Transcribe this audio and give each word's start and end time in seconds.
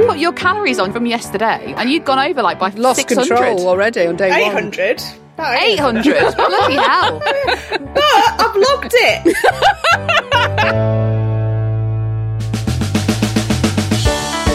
You 0.00 0.06
put 0.06 0.18
your 0.18 0.32
calories 0.32 0.78
on 0.78 0.92
from 0.92 1.06
yesterday, 1.06 1.74
and 1.76 1.90
you'd 1.90 2.04
gone 2.04 2.18
over 2.18 2.42
like 2.42 2.58
by 2.58 2.70
Lost 2.70 2.98
600. 3.00 3.28
control 3.28 3.68
already 3.68 4.06
on 4.06 4.16
day 4.16 4.30
one. 4.30 4.72
800. 4.72 5.02
800. 5.38 6.36
Bloody 6.36 6.74
hell. 6.76 7.20
But 7.20 8.02
I've 8.40 8.56
logged 8.56 8.92
it. 8.94 10.90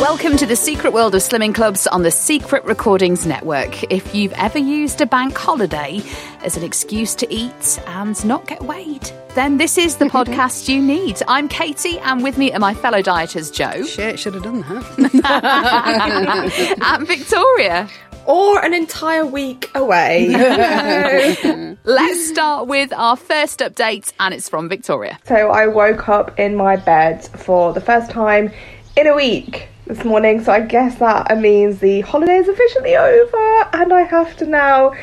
Welcome 0.10 0.38
to 0.38 0.48
the 0.48 0.56
secret 0.56 0.92
world 0.92 1.14
of 1.14 1.22
slimming 1.22 1.54
clubs 1.54 1.86
on 1.86 2.02
the 2.02 2.10
Secret 2.10 2.66
Recordings 2.66 3.28
Network. 3.28 3.84
If 3.94 4.16
you've 4.16 4.34
ever 4.34 4.58
used 4.58 5.02
a 5.02 5.06
bank 5.06 5.38
holiday 5.38 6.02
as 6.42 6.58
an 6.58 6.64
excuse 6.64 7.14
to 7.14 7.32
eat 7.32 7.80
and 7.86 8.26
not 8.26 8.48
get 8.48 8.64
weighed, 8.64 9.12
then 9.36 9.58
this 9.58 9.78
is 9.78 9.98
the 9.98 10.06
podcast 10.16 10.68
you 10.68 10.82
need. 10.82 11.22
I'm 11.28 11.48
Katy, 11.48 12.00
and 12.00 12.24
with 12.24 12.40
me 12.40 12.52
are 12.54 12.60
my 12.60 12.74
fellow 12.74 13.04
dieters 13.04 13.54
Jo 13.54 13.84
Shit, 13.84 14.18
should 14.18 14.34
have 14.34 14.42
done 14.42 14.62
that. 14.62 16.76
and 16.82 17.08
Victoria. 17.08 17.88
Or 18.26 18.66
an 18.66 18.74
entire 18.74 19.28
week 19.28 19.70
away. 19.76 20.30
Let's 21.84 22.30
start 22.30 22.66
with 22.66 22.92
our 22.94 23.16
first 23.16 23.60
update, 23.60 24.12
and 24.20 24.34
it's 24.34 24.50
from 24.50 24.70
Victoria. 24.70 25.20
so 25.26 25.52
I 25.52 25.68
woke 25.68 26.10
up 26.10 26.40
in 26.40 26.56
my 26.56 26.78
bed 26.78 27.24
for 27.26 27.74
the 27.74 27.82
first 27.82 28.10
time 28.10 28.52
in 28.98 29.06
a 29.06 29.14
week 29.14 29.68
this 29.90 30.06
morning. 30.06 30.42
So 30.44 30.54
I 30.54 30.62
guess 30.62 31.00
that 31.00 31.36
means 31.40 31.80
the 31.80 32.02
holiday 32.02 32.38
is 32.38 32.48
officially 32.48 32.96
over 32.96 33.70
and 33.74 33.92
I 33.92 34.04
have 34.04 34.38
to 34.38 34.46
now 34.46 34.94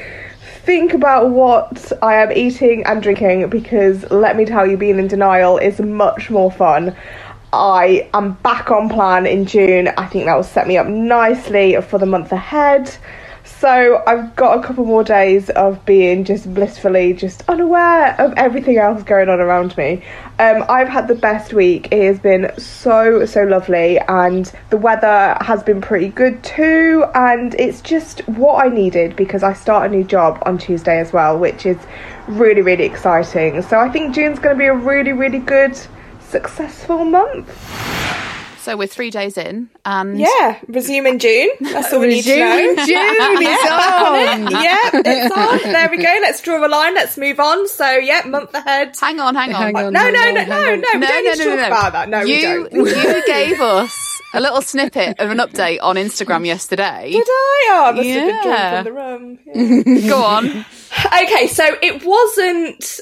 think 0.62 0.94
about 0.94 1.30
what 1.30 1.92
I 2.02 2.14
am 2.14 2.30
eating 2.30 2.84
and 2.84 3.02
drinking 3.02 3.50
because 3.50 4.08
let 4.12 4.36
me 4.36 4.44
tell 4.44 4.64
you, 4.64 4.76
being 4.76 5.00
in 5.00 5.08
denial 5.08 5.58
is 5.58 5.80
much 5.80 6.30
more 6.30 6.52
fun. 6.52 6.94
I 7.52 8.08
am 8.14 8.34
back 8.44 8.70
on 8.70 8.88
plan 8.88 9.26
in 9.26 9.44
June. 9.44 9.88
I 9.88 10.06
think 10.06 10.26
that 10.26 10.36
will 10.36 10.44
set 10.44 10.68
me 10.68 10.78
up 10.78 10.86
nicely 10.86 11.80
for 11.82 11.98
the 11.98 12.06
month 12.06 12.30
ahead. 12.30 12.96
So 13.58 14.02
I've 14.06 14.36
got 14.36 14.58
a 14.58 14.62
couple 14.62 14.84
more 14.84 15.02
days 15.02 15.48
of 15.48 15.82
being 15.86 16.24
just 16.24 16.52
blissfully 16.52 17.14
just 17.14 17.42
unaware 17.48 18.14
of 18.20 18.34
everything 18.36 18.76
else 18.76 19.02
going 19.02 19.30
on 19.30 19.40
around 19.40 19.74
me. 19.78 20.04
Um, 20.38 20.62
I've 20.68 20.88
had 20.88 21.08
the 21.08 21.14
best 21.14 21.54
week. 21.54 21.88
It 21.90 22.04
has 22.06 22.18
been 22.18 22.50
so 22.58 23.24
so 23.24 23.44
lovely, 23.44 23.98
and 23.98 24.52
the 24.68 24.76
weather 24.76 25.38
has 25.40 25.62
been 25.62 25.80
pretty 25.80 26.08
good 26.08 26.44
too. 26.44 27.06
And 27.14 27.54
it's 27.54 27.80
just 27.80 28.20
what 28.28 28.62
I 28.62 28.68
needed 28.68 29.16
because 29.16 29.42
I 29.42 29.54
start 29.54 29.90
a 29.90 29.94
new 29.94 30.04
job 30.04 30.42
on 30.44 30.58
Tuesday 30.58 30.98
as 30.98 31.14
well, 31.14 31.38
which 31.38 31.64
is 31.64 31.78
really 32.28 32.60
really 32.60 32.84
exciting. 32.84 33.62
So 33.62 33.78
I 33.78 33.88
think 33.88 34.14
June's 34.14 34.38
going 34.38 34.56
to 34.56 34.58
be 34.58 34.66
a 34.66 34.74
really 34.74 35.12
really 35.12 35.38
good 35.38 35.78
successful 36.20 37.06
month. 37.06 38.25
So 38.66 38.76
we're 38.76 38.88
three 38.88 39.10
days 39.12 39.38
in, 39.38 39.70
and 39.84 40.18
Yeah, 40.18 40.58
resume 40.66 41.06
in 41.06 41.18
June. 41.20 41.50
That's 41.60 41.92
all 41.92 42.00
we 42.00 42.08
need 42.08 42.22
to 42.24 42.36
know. 42.36 42.58
in 42.58 42.76
June, 42.84 42.88
yeah, 42.88 43.12
it's 43.12 43.70
on 43.70 44.06
on. 44.06 44.46
it. 44.48 44.50
Yeah, 44.50 44.90
it's 45.04 45.36
on. 45.36 45.72
There 45.72 45.88
we 45.88 45.98
go. 45.98 46.02
Let's 46.20 46.40
draw 46.42 46.66
a 46.66 46.66
line. 46.66 46.96
Let's 46.96 47.16
move 47.16 47.38
on. 47.38 47.68
So, 47.68 47.88
yeah, 47.88 48.22
month 48.26 48.52
ahead. 48.54 48.96
hang 49.00 49.20
on, 49.20 49.36
hang 49.36 49.54
on. 49.54 49.62
Hang 49.62 49.76
on. 49.76 49.92
No, 49.92 50.02
no, 50.02 50.10
no, 50.10 50.40
hang 50.40 50.48
no, 50.48 50.72
on. 50.72 50.80
no. 50.80 50.88
We 50.94 51.06
don't 51.06 51.24
need 51.24 51.36
to 51.36 51.44
talk 51.56 51.66
about 51.68 51.92
that. 51.92 52.08
No, 52.08 52.22
you, 52.22 52.68
we 52.72 52.92
don't. 52.92 53.14
you 53.14 53.26
gave 53.26 53.60
us 53.60 54.20
a 54.34 54.40
little 54.40 54.62
snippet 54.62 55.20
of 55.20 55.30
an 55.30 55.38
update 55.38 55.78
on 55.80 55.94
Instagram 55.94 56.44
yesterday. 56.54 57.12
Did 57.12 57.22
I? 57.24 57.68
Oh, 57.70 57.84
I 57.84 57.92
must 57.92 58.08
have 58.08 58.26
been 58.26 58.50
Yeah. 58.50 58.82
drawn 58.82 58.84
from 58.84 59.38
the 59.54 59.54
room. 59.54 59.94
Yeah. 60.02 60.08
Go 60.10 60.22
on. 60.24 60.46
okay, 61.22 61.46
so 61.46 61.64
it 61.80 62.04
wasn't 62.04 63.00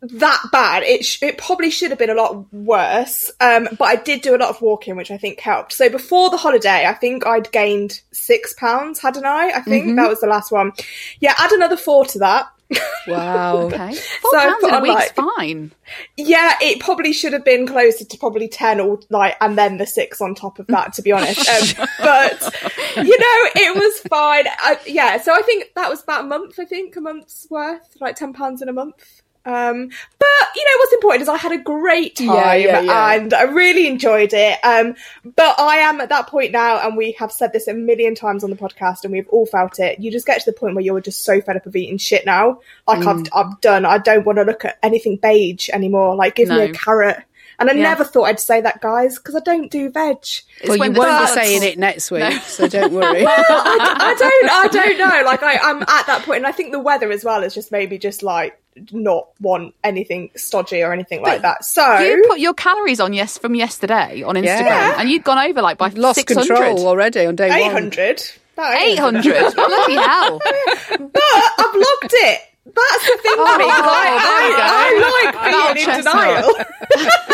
that 0.00 0.42
bad. 0.52 0.82
It 0.84 1.04
sh- 1.04 1.22
it 1.22 1.38
probably 1.38 1.70
should 1.70 1.90
have 1.90 1.98
been 1.98 2.10
a 2.10 2.14
lot 2.14 2.52
worse. 2.52 3.30
Um, 3.40 3.68
but 3.78 3.84
I 3.84 3.96
did 3.96 4.22
do 4.22 4.34
a 4.34 4.38
lot 4.38 4.50
of 4.50 4.60
walking, 4.62 4.96
which 4.96 5.10
I 5.10 5.18
think 5.18 5.40
helped. 5.40 5.72
So 5.72 5.88
before 5.88 6.30
the 6.30 6.36
holiday, 6.36 6.86
I 6.86 6.94
think 6.94 7.26
I'd 7.26 7.50
gained 7.52 8.00
six 8.12 8.52
pounds, 8.54 9.00
hadn't 9.00 9.24
I? 9.26 9.50
I 9.50 9.60
think 9.60 9.96
that 9.96 10.08
was 10.08 10.20
the 10.20 10.26
last 10.28 10.52
one. 10.52 10.72
Yeah, 11.20 11.34
add 11.38 11.52
another 11.52 11.76
four 11.76 12.04
to 12.06 12.18
that. 12.20 12.46
Wow. 13.06 13.56
Okay. 13.62 13.94
Four 13.94 14.30
So 14.32 14.38
pounds 14.38 14.64
in 14.64 14.74
a 14.74 14.80
week's 14.82 14.94
like- 14.94 15.14
fine. 15.14 15.72
Yeah, 16.18 16.56
it 16.60 16.78
probably 16.78 17.14
should 17.14 17.32
have 17.32 17.42
been 17.44 17.66
closer 17.66 18.04
to 18.04 18.18
probably 18.18 18.48
ten 18.48 18.80
or 18.80 19.00
like, 19.08 19.34
and 19.40 19.56
then 19.56 19.78
the 19.78 19.86
six 19.86 20.20
on 20.20 20.34
top 20.34 20.58
of 20.58 20.66
that. 20.66 20.92
To 20.92 21.00
be 21.02 21.10
honest, 21.12 21.48
um, 21.48 21.86
but 22.00 22.54
you 22.96 23.18
know, 23.18 23.50
it 23.56 23.74
was 23.74 24.00
fine. 24.10 24.44
I, 24.46 24.78
yeah, 24.86 25.18
so 25.22 25.32
I 25.32 25.40
think 25.40 25.72
that 25.74 25.88
was 25.88 26.02
about 26.02 26.24
a 26.24 26.26
month. 26.26 26.58
I 26.60 26.66
think 26.66 26.94
a 26.96 27.00
month's 27.00 27.46
worth, 27.48 27.96
like 27.98 28.16
ten 28.16 28.34
pounds 28.34 28.60
in 28.60 28.68
a 28.68 28.74
month. 28.74 29.22
Um, 29.48 29.88
but 30.18 30.28
you 30.54 30.64
know 30.64 30.78
what's 30.78 30.92
important 30.92 31.22
is 31.22 31.28
I 31.28 31.36
had 31.36 31.52
a 31.52 31.58
great 31.58 32.16
time 32.16 32.26
Yeah, 32.26 32.54
yeah, 32.54 32.80
yeah. 32.80 33.12
and 33.14 33.32
I 33.34 33.42
really 33.44 33.86
enjoyed 33.86 34.32
it. 34.34 34.58
Um, 34.62 34.94
but 35.36 35.58
I 35.58 35.78
am 35.78 36.00
at 36.00 36.10
that 36.10 36.26
point 36.26 36.52
now, 36.52 36.78
and 36.86 36.96
we 36.96 37.12
have 37.12 37.32
said 37.32 37.52
this 37.52 37.66
a 37.66 37.74
million 37.74 38.14
times 38.14 38.44
on 38.44 38.50
the 38.50 38.56
podcast, 38.56 39.04
and 39.04 39.12
we've 39.12 39.28
all 39.28 39.46
felt 39.46 39.78
it. 39.78 40.00
You 40.00 40.10
just 40.10 40.26
get 40.26 40.40
to 40.42 40.50
the 40.50 40.56
point 40.58 40.74
where 40.74 40.84
you're 40.84 41.00
just 41.00 41.24
so 41.24 41.40
fed 41.40 41.56
up 41.56 41.66
of 41.66 41.74
eating 41.74 41.98
shit 41.98 42.26
now. 42.26 42.60
Like 42.86 43.00
Mm. 43.00 43.28
I've 43.34 43.46
I've 43.46 43.60
done. 43.60 43.84
I 43.84 43.98
don't 43.98 44.26
want 44.26 44.38
to 44.38 44.44
look 44.44 44.64
at 44.64 44.78
anything 44.82 45.16
beige 45.16 45.70
anymore. 45.70 46.14
Like 46.14 46.34
give 46.34 46.48
me 46.48 46.60
a 46.60 46.72
carrot. 46.72 47.22
And 47.60 47.68
I 47.68 47.72
Yeah. 47.72 47.82
never 47.82 48.04
thought 48.04 48.24
I'd 48.24 48.38
say 48.38 48.60
that, 48.60 48.80
guys, 48.80 49.18
because 49.18 49.34
I 49.34 49.40
don't 49.40 49.68
do 49.70 49.90
veg. 49.90 50.18
It's 50.18 50.44
Well, 50.64 50.76
you 50.76 50.92
won't 50.92 50.94
the 50.94 51.26
be 51.34 51.40
saying 51.40 51.62
it 51.64 51.76
next 51.78 52.10
week, 52.10 52.20
No. 52.20 52.30
so 52.46 52.68
don't 52.68 52.92
worry. 52.94 53.24
I 53.26 54.14
don't. 54.18 54.50
I 54.50 54.68
don't 54.70 54.98
know. 54.98 55.22
Like 55.26 55.42
I, 55.42 55.56
I'm 55.58 55.82
at 55.82 56.06
that 56.06 56.22
point, 56.24 56.38
and 56.38 56.46
I 56.46 56.52
think 56.52 56.70
the 56.72 56.78
weather 56.78 57.10
as 57.10 57.24
well 57.24 57.42
is 57.42 57.54
just 57.54 57.72
maybe 57.72 57.98
just 57.98 58.22
like 58.22 58.60
not 58.92 59.26
want 59.40 59.74
anything 59.82 60.30
stodgy 60.36 60.82
or 60.84 60.92
anything 60.92 61.20
like 61.20 61.42
that. 61.42 61.64
So 61.64 61.98
You 61.98 62.24
put 62.28 62.38
your 62.38 62.54
calories 62.54 63.00
on 63.00 63.12
yes 63.12 63.36
from 63.36 63.56
yesterday 63.56 64.22
on 64.22 64.36
Instagram, 64.36 64.44
Yeah. 64.44 64.94
and 65.00 65.10
you'd 65.10 65.24
gone 65.24 65.38
over 65.50 65.60
like 65.60 65.78
by 65.78 65.88
Lost 65.88 66.14
600. 66.14 66.46
control 66.46 66.86
already 66.86 67.26
on 67.26 67.34
day 67.34 67.50
eight 67.50 67.62
one. 67.64 67.72
hundred. 67.72 68.22
Eight 68.60 68.98
hundred. 68.98 69.34
Bloody 69.54 69.94
hell! 69.94 70.40
But 70.40 71.22
I 71.22 71.70
blocked 72.00 72.12
it. 72.14 72.40
That's 72.74 73.04
the 73.06 73.18
thing 73.22 73.38
with 73.38 73.58
me. 73.58 73.64
'cause 73.64 73.84
I. 73.84 74.06
I, 74.20 74.54
I 74.60 75.32
like 75.32 75.74
being 75.74 75.88
in 75.88 75.96
denial. 75.98 76.54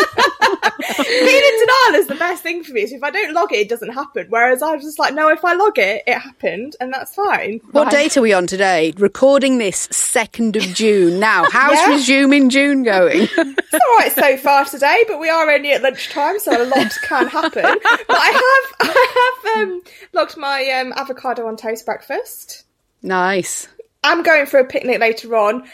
being 1.07 1.43
in 1.43 1.59
denial 1.59 2.01
is 2.01 2.07
the 2.07 2.15
best 2.15 2.43
thing 2.43 2.63
for 2.63 2.73
me. 2.73 2.85
So 2.87 2.95
if 2.95 3.03
I 3.03 3.09
don't 3.11 3.33
log 3.33 3.51
it, 3.53 3.57
it 3.57 3.69
doesn't 3.69 3.93
happen. 3.93 4.27
Whereas 4.29 4.61
I 4.61 4.73
was 4.75 4.83
just 4.83 4.99
like, 4.99 5.13
no, 5.13 5.29
if 5.29 5.43
I 5.43 5.53
log 5.53 5.77
it, 5.77 6.03
it 6.07 6.17
happened, 6.17 6.75
and 6.79 6.93
that's 6.93 7.13
fine. 7.15 7.59
What 7.71 7.85
Right. 7.85 7.91
date 7.91 8.17
are 8.17 8.21
we 8.21 8.33
on 8.33 8.47
today? 8.47 8.93
Recording 8.97 9.57
this 9.57 9.87
2nd 9.89 10.55
of 10.55 10.63
June. 10.75 11.19
Now, 11.19 11.45
how's 11.49 11.75
Yeah. 11.79 11.89
resuming 11.93 12.49
June 12.49 12.83
going? 12.83 13.27
It's 13.75 13.83
all 13.85 13.97
right 13.97 14.11
so 14.13 14.37
far 14.37 14.63
today, 14.65 15.03
but 15.07 15.19
we 15.19 15.27
are 15.29 15.49
only 15.51 15.71
at 15.73 15.81
lunchtime, 15.81 16.39
so 16.39 16.51
a 16.51 16.63
lot 16.63 16.93
can 17.03 17.27
happen. 17.27 17.51
But 17.61 18.05
I 18.09 18.63
have, 18.79 18.89
I 18.95 19.41
have 19.53 19.67
um, 19.67 19.81
logged 20.13 20.37
my 20.37 20.65
um, 20.79 20.93
avocado 20.95 21.45
on 21.47 21.57
toast 21.57 21.85
breakfast. 21.85 22.63
nice. 23.01 23.67
I'm 24.05 24.23
going 24.23 24.45
for 24.45 24.59
a 24.59 24.65
picnic 24.65 24.99
later 24.99 25.35
on. 25.35 25.67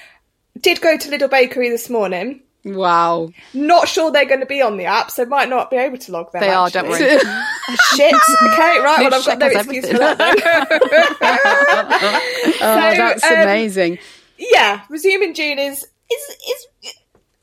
Did 0.59 0.81
go 0.81 0.97
to 0.97 1.09
Lidl 1.09 1.29
Bakery 1.29 1.69
this 1.69 1.89
morning. 1.89 2.41
Wow. 2.63 3.31
Not 3.53 3.87
sure 3.87 4.11
they're 4.11 4.25
going 4.25 4.39
to 4.41 4.45
be 4.45 4.61
on 4.61 4.77
the 4.77 4.85
app, 4.85 5.09
so 5.09 5.25
might 5.25 5.49
not 5.49 5.71
be 5.71 5.77
able 5.77 5.97
to 5.97 6.11
log 6.11 6.31
them. 6.31 6.41
They 6.41 6.49
are, 6.49 6.69
don't 6.69 6.87
worry. 6.87 6.99
Shit. 7.95 8.13
Okay, 8.13 8.79
right. 8.79 8.99
Well, 8.99 9.15
I've 9.15 9.25
got 9.25 9.39
no 9.39 9.47
excuse 9.47 9.85
everything. 9.85 9.91
for 9.93 9.97
that. 9.99 11.17
Oh, 12.63 12.75
that's 12.95 13.23
um, 13.23 13.33
amazing. 13.33 13.97
yeah, 14.37 14.81
resuming 14.89 15.33
June 15.33 15.57
is 15.57 15.83
is 15.83 16.35
is 16.47 16.67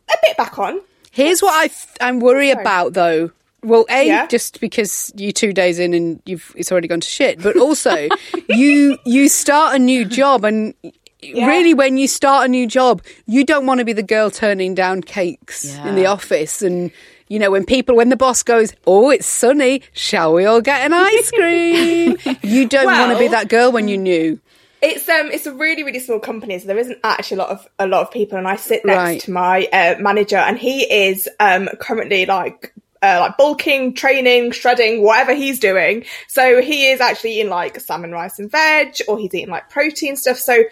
a 0.09 0.17
bit 0.23 0.37
back 0.37 0.59
on. 0.59 0.81
Here's 1.11 1.43
what 1.43 1.55
I 1.55 1.67
th- 1.69 1.97
I'm 2.01 2.21
worried 2.21 2.53
about 2.53 2.93
though. 2.93 3.31
Well, 3.63 3.87
a 3.91 4.07
Yeah. 4.07 4.27
just 4.29 4.61
because 4.61 5.13
you 5.17 5.33
two 5.33 5.53
days 5.53 5.79
in 5.79 5.93
and 5.95 6.23
you've 6.27 6.53
it's 6.57 6.71
already 6.71 6.89
gone 6.89 7.01
to 7.01 7.09
shit, 7.09 7.43
but 7.43 7.57
also 7.61 8.09
you 8.49 8.99
you 9.05 9.29
start 9.29 9.75
a 9.75 9.79
new 9.79 10.05
job 10.05 10.45
and 10.45 10.75
really 11.23 11.75
when 11.75 11.97
you 11.97 12.07
start 12.07 12.45
a 12.45 12.49
new 12.49 12.67
job, 12.67 13.03
you 13.27 13.45
don't 13.45 13.67
want 13.67 13.79
to 13.81 13.85
be 13.85 13.93
the 13.93 14.03
girl 14.05 14.31
turning 14.31 14.75
down 14.75 15.03
cakes 15.03 15.79
in 15.85 15.95
the 15.95 16.07
office 16.07 16.63
and. 16.63 16.91
You 17.31 17.39
know, 17.39 17.51
when 17.51 17.67
people, 17.67 17.95
when 17.95 18.09
the 18.09 18.17
boss 18.17 18.43
goes, 18.43 18.73
oh, 18.87 19.11
it's 19.11 19.27
sunny, 19.27 19.83
shall 19.93 20.33
we 20.33 20.47
all 20.47 20.63
get 20.63 20.81
an 20.87 20.95
ice 20.95 21.31
cream? 21.31 22.17
you 22.43 22.67
don't 22.67 22.87
want 22.87 23.13
to 23.13 23.19
be 23.19 23.29
that 23.29 23.51
girl 23.51 23.71
when 23.71 23.87
you 23.87 23.99
knew. 23.99 24.41
It's 24.81 25.07
um 25.11 25.31
it's 25.31 25.45
a 25.45 25.53
really 25.53 25.83
really 25.85 25.99
small 26.01 26.21
company, 26.21 26.59
so 26.59 26.67
there 26.69 26.79
isn't 26.79 26.99
actually 27.05 27.35
a 27.35 27.41
lot 27.41 27.51
of 27.51 27.69
a 27.79 27.87
lot 27.87 28.01
of 28.01 28.11
people. 28.11 28.39
And 28.39 28.49
I 28.49 28.57
sit 28.57 28.83
next 28.87 28.97
Right. 28.97 29.21
to 29.21 29.31
my 29.31 29.67
uh, 29.71 29.97
manager, 30.01 30.39
and 30.39 30.59
he 30.59 30.85
is 30.91 31.29
um 31.39 31.69
currently 31.79 32.25
like. 32.25 32.73
Uh, 33.01 33.19
like 33.21 33.37
bulking, 33.37 33.95
training, 33.95 34.51
shredding, 34.51 35.03
whatever 35.03 35.33
he's 35.33 35.61
doing. 35.61 36.05
So 36.27 36.61
he 36.61 36.89
is 36.89 37.01
actually 37.01 37.39
eating 37.39 37.49
like 37.51 37.79
salmon, 37.81 38.11
rice, 38.11 38.41
and 38.41 38.51
veg, 38.51 38.97
or 39.07 39.19
he's 39.19 39.33
eating 39.33 39.51
like 39.51 39.71
protein 39.71 40.17
stuff. 40.17 40.39
So 40.39 40.65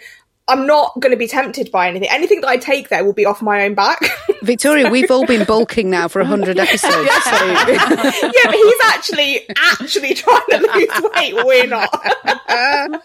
I'm 0.49 0.65
not 0.65 0.97
going 0.99 1.11
to 1.11 1.17
be 1.17 1.27
tempted 1.27 1.71
by 1.71 1.89
anything. 1.89 2.09
Anything 2.09 2.41
that 2.41 2.47
I 2.47 2.57
take 2.57 2.87
there 2.89 3.03
will 3.03 3.13
be 3.13 3.25
off 3.25 3.41
my 3.41 3.65
own 3.65 3.73
back. 3.73 3.99
Victoria, 4.43 4.89
we've 4.89 5.11
all 5.11 5.25
been 5.25 5.45
bulking 5.45 5.89
now 5.89 6.07
for 6.07 6.19
100 6.19 6.57
episodes. 6.57 6.93
So. 6.93 7.45
yeah, 7.45 8.45
but 8.45 8.55
he's 8.55 8.81
actually 8.85 9.41
actually 9.57 10.13
trying 10.13 10.41
to 10.49 10.57
lose 10.73 11.11
weight. 11.15 11.33
We're 11.45 11.67
not. 11.67 11.93
Um, 11.93 13.01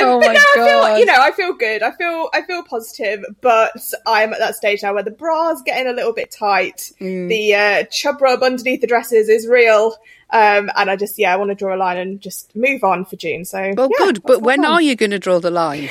Oh 0.00 0.20
but 0.20 0.32
no, 0.32 0.38
I 0.38 0.54
feel 0.54 0.98
you 0.98 1.06
know 1.06 1.16
I 1.18 1.32
feel 1.32 1.54
good. 1.54 1.82
I 1.82 1.90
feel 1.92 2.28
I 2.34 2.42
feel 2.42 2.62
positive, 2.62 3.24
but 3.40 3.72
I'm 4.06 4.32
at 4.32 4.38
that 4.38 4.54
stage 4.54 4.82
now 4.82 4.94
where 4.94 5.02
the 5.02 5.10
bra's 5.10 5.62
getting 5.62 5.90
a 5.90 5.94
little 5.94 6.12
bit 6.12 6.30
tight. 6.30 6.92
Mm. 7.00 7.28
The 7.28 7.54
uh, 7.54 7.84
chub 7.90 8.20
rub 8.20 8.42
underneath 8.42 8.80
the 8.80 8.86
dresses 8.86 9.28
is 9.28 9.46
real. 9.46 9.96
Um, 10.30 10.70
and 10.76 10.90
I 10.90 10.96
just, 10.96 11.18
yeah, 11.18 11.32
I 11.32 11.36
want 11.36 11.50
to 11.50 11.54
draw 11.54 11.74
a 11.74 11.78
line 11.78 11.96
and 11.96 12.20
just 12.20 12.54
move 12.54 12.84
on 12.84 13.06
for 13.06 13.16
June. 13.16 13.46
So, 13.46 13.72
Well, 13.74 13.88
yeah, 13.90 14.06
good. 14.06 14.22
But 14.22 14.42
when 14.42 14.60
plan. 14.60 14.72
are 14.72 14.82
you 14.82 14.94
going 14.94 15.12
to 15.12 15.18
draw 15.18 15.38
the 15.38 15.50
line? 15.50 15.88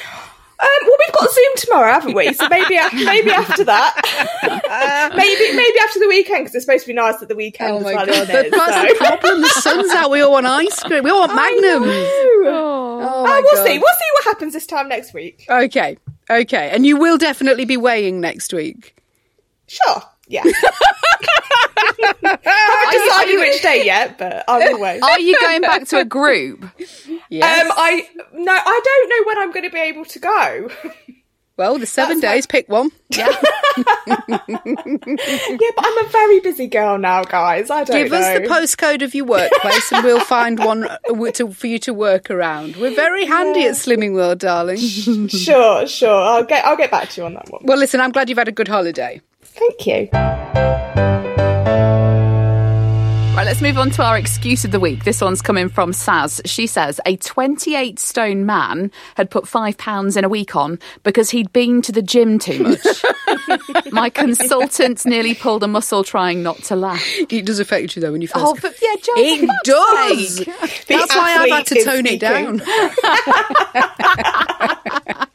Um, 0.60 0.68
well, 0.84 0.96
we've 1.00 1.14
got 1.14 1.32
Zoom 1.32 1.54
tomorrow, 1.58 1.92
haven't 1.94 2.14
we? 2.16 2.34
So 2.34 2.48
maybe, 2.50 2.76
maybe 3.06 3.30
after 3.32 3.64
that, 3.66 5.12
maybe, 5.16 5.56
maybe 5.56 5.80
after 5.80 6.00
the 6.00 6.08
weekend 6.08 6.46
because 6.46 6.56
it's 6.56 6.66
supposed 6.66 6.84
to 6.86 6.88
be 6.88 6.94
nice 6.94 7.22
at 7.22 7.28
the 7.28 7.36
weekend. 7.36 7.72
Oh 7.74 7.78
as 7.78 7.84
my 7.84 7.94
well, 7.94 8.06
god! 8.08 8.10
isn't 8.10 8.28
But 8.36 8.46
it? 8.48 8.52
that's 8.52 8.74
So- 8.74 8.88
the 8.88 8.96
problem. 8.96 9.42
The 9.42 9.50
sun's 9.50 9.92
out. 9.92 10.10
We 10.10 10.22
all 10.22 10.32
want 10.32 10.48
ice 10.48 10.80
cream. 10.82 11.04
We 11.04 11.12
all 11.12 11.20
want 11.28 11.36
magnums. 11.36 11.86
Oh, 11.88 13.00
Oh 13.00 13.24
my 13.24 13.40
we'll 13.44 13.56
God. 13.56 13.68
see. 13.68 13.78
We'll 13.78 13.94
see 13.96 14.10
what 14.14 14.24
happens 14.24 14.54
this 14.54 14.66
time 14.66 14.90
next 14.90 15.14
week. 15.14 15.46
Okay, 15.48 15.98
okay, 16.30 16.70
and 16.72 16.86
you 16.86 16.98
will 16.98 17.18
definitely 17.20 17.66
be 17.66 17.78
weighing 17.78 18.20
next 18.20 18.52
week. 18.52 18.96
Sure. 19.68 20.02
Yeah. 20.28 20.44
haven't 22.24 23.06
decided 23.06 23.40
which 23.40 23.62
day 23.62 23.86
yet, 23.86 24.18
but 24.18 24.44
I 24.48 24.60
will 24.60 24.80
wait. 24.80 25.02
Are 25.02 25.20
you 25.20 25.40
going 25.40 25.62
back 25.62 25.86
to 25.88 26.00
a 26.00 26.06
group? 26.06 26.66
Yes. 27.30 27.66
Um, 27.66 27.74
I 27.76 28.08
no, 28.32 28.54
I 28.54 28.82
don't 28.86 29.10
know 29.10 29.28
when 29.28 29.38
I'm 29.40 29.52
going 29.52 29.66
to 29.66 29.70
be 29.70 29.80
able 29.82 30.06
to 30.06 30.18
go. 30.20 30.70
well, 31.58 31.78
the 31.78 31.86
seven 31.86 32.22
that's 32.22 32.34
days. 32.36 32.46
Pick 32.48 32.70
one. 32.70 32.90
yeah, 33.10 33.28
yeah, 34.08 34.18
but 34.38 35.86
I'm 35.86 36.06
a 36.06 36.10
very 36.10 36.40
busy 36.40 36.68
girl 36.68 36.98
now, 36.98 37.26
guys. 37.26 37.70
I 37.70 37.84
don't 37.84 38.04
Give 38.04 38.12
know. 38.12 38.18
us 38.20 38.40
the 38.40 38.46
postcode 38.48 39.02
of 39.02 39.14
your 39.14 39.26
workplace, 39.26 39.92
and 39.92 40.06
we'll 40.06 40.22
find 40.22 40.58
one 40.58 40.86
uh, 40.86 41.32
to, 41.34 41.52
for 41.52 41.68
you 41.68 41.80
to 41.80 41.94
work 41.94 42.32
around. 42.32 42.78
We're 42.78 42.96
very 42.96 43.26
handy 43.26 43.66
at 43.66 43.74
Slimming 43.76 44.14
World, 44.14 44.40
darling. 44.40 44.78
Sure, 44.78 45.86
sure. 45.86 46.22
I'll 46.22 46.46
get 46.46 46.64
I'll 46.64 46.78
get 46.78 46.92
back 46.92 47.10
to 47.10 47.22
you 47.22 47.26
on 47.26 47.34
that 47.34 47.50
one. 47.50 47.64
well, 47.66 47.78
listen, 47.78 48.00
I'm 48.00 48.12
glad 48.12 48.30
you've 48.30 48.38
had 48.38 48.48
a 48.48 48.54
good 48.54 48.70
holiday. 48.70 49.22
Thank 49.58 49.88
you. 49.88 51.17
Let's 53.58 53.74
move 53.74 53.80
on 53.80 53.90
to 53.90 54.04
our 54.04 54.20
excuse 54.20 54.66
of 54.66 54.72
the 54.72 54.80
week. 54.80 55.04
This 55.04 55.20
one's 55.20 55.42
coming 55.42 55.68
from 55.68 55.92
Saz. 55.92 56.40
She 56.46 56.68
says 56.68 57.02
a 57.08 57.16
28 57.16 57.98
stone 57.98 58.46
man 58.46 58.92
had 59.16 59.32
put 59.32 59.48
five 59.48 59.80
pounds 59.80 60.16
in 60.16 60.24
a 60.24 60.30
week 60.30 60.56
on 60.56 60.78
because 61.02 61.32
he'd 61.32 61.52
been 61.54 61.82
to 61.82 61.92
the 61.92 62.04
gym 62.04 62.38
too 62.38 62.60
much. 62.60 63.04
My 63.92 64.12
consultant 64.12 65.04
nearly 65.08 65.34
pulled 65.34 65.64
a 65.64 65.68
muscle 65.68 66.04
trying 66.04 66.44
not 66.44 66.58
to 66.66 66.76
laugh. 66.76 67.04
It 67.18 67.48
does 67.48 67.58
affect 67.58 67.96
you 67.96 68.02
though 68.04 68.12
when 68.12 68.22
you 68.22 68.28
first. 68.28 68.46
Oh, 68.46 68.56
but 68.62 68.76
yeah, 68.80 68.94
Jo, 69.02 69.14
it 69.16 69.50
does. 69.64 70.38
That's 70.86 71.16
why 71.16 71.38
I've 71.40 71.50
had 71.50 71.66
to 71.66 71.84
tone 71.84 72.06
it 72.06 72.20
down. 72.20 72.62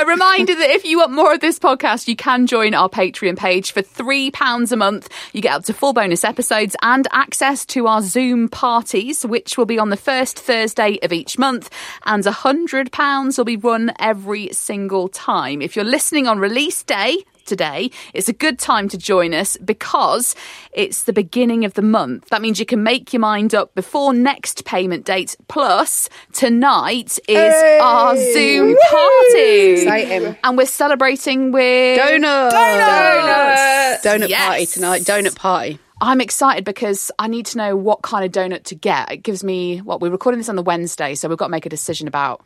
A 0.00 0.06
reminder 0.06 0.54
that 0.54 0.70
if 0.70 0.84
you 0.84 0.98
want 0.98 1.12
more 1.12 1.34
of 1.34 1.40
this 1.40 1.58
podcast, 1.58 2.08
you 2.08 2.16
can 2.16 2.46
join 2.46 2.74
our 2.74 2.88
Patreon 2.88 3.36
page 3.36 3.72
for 3.72 3.82
£3 3.82 4.72
a 4.72 4.76
month. 4.76 5.08
You 5.32 5.42
get 5.42 5.54
up 5.54 5.64
to 5.64 5.74
full 5.74 5.92
bonus 5.92 6.24
episodes 6.24 6.59
and 6.82 7.06
access 7.12 7.64
to 7.66 7.86
our 7.86 8.02
Zoom 8.02 8.48
parties, 8.48 9.24
which 9.24 9.56
will 9.56 9.66
be 9.66 9.78
on 9.78 9.90
the 9.90 9.96
first 9.96 10.38
Thursday 10.38 10.98
of 11.02 11.12
each 11.12 11.38
month. 11.38 11.70
And 12.06 12.22
£100 12.24 13.38
will 13.38 13.44
be 13.44 13.56
run 13.56 13.92
every 13.98 14.52
single 14.52 15.08
time. 15.08 15.62
If 15.62 15.76
you're 15.76 15.84
listening 15.84 16.26
on 16.26 16.38
release 16.38 16.82
day, 16.82 17.24
today, 17.46 17.90
it's 18.14 18.28
a 18.28 18.32
good 18.32 18.58
time 18.60 18.88
to 18.88 18.96
join 18.96 19.34
us 19.34 19.56
because 19.56 20.36
it's 20.72 21.02
the 21.02 21.12
beginning 21.12 21.64
of 21.64 21.74
the 21.74 21.82
month. 21.82 22.28
That 22.28 22.42
means 22.42 22.60
you 22.60 22.66
can 22.66 22.82
make 22.84 23.12
your 23.12 23.20
mind 23.20 23.54
up 23.54 23.74
before 23.74 24.12
next 24.14 24.64
payment 24.64 25.04
date. 25.04 25.34
Plus, 25.48 26.08
tonight 26.32 27.18
is 27.26 27.80
our 27.82 28.16
Zoom 28.16 28.76
party. 28.88 29.72
Exciting. 29.72 30.36
And 30.44 30.56
we're 30.56 30.66
celebrating 30.66 31.50
with 31.50 31.98
Donuts. 31.98 32.54
Donuts. 32.54 34.06
Donut 34.06 34.28
Yes. 34.28 34.46
party 34.46 34.66
tonight. 34.66 35.02
Donut 35.02 35.34
party. 35.34 35.78
I'm 36.00 36.20
excited 36.20 36.64
because 36.64 37.10
I 37.18 37.26
need 37.28 37.46
to 37.46 37.58
know 37.58 37.76
what 37.76 38.02
kind 38.02 38.24
of 38.24 38.32
donut 38.32 38.64
to 38.64 38.74
get. 38.74 39.10
It 39.12 39.18
gives 39.18 39.44
me 39.44 39.78
what 39.78 40.00
we're 40.00 40.10
recording 40.10 40.38
this 40.38 40.48
on 40.48 40.56
the 40.56 40.62
Wednesday, 40.62 41.14
so 41.14 41.28
we've 41.28 41.36
got 41.38 41.46
to 41.46 41.50
make 41.50 41.66
a 41.66 41.70
decision 41.70 42.08
about 42.08 42.42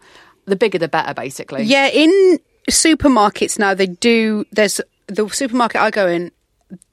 the 0.46 0.56
bigger 0.56 0.78
the 0.78 0.88
better, 0.88 1.14
basically. 1.14 1.62
Yeah, 1.62 1.88
in 1.88 2.38
supermarkets 2.70 3.58
now 3.58 3.74
they 3.74 3.86
do. 3.86 4.44
There's 4.52 4.80
the 5.06 5.28
supermarket 5.28 5.80
I 5.80 5.90
go 5.90 6.08
in. 6.08 6.32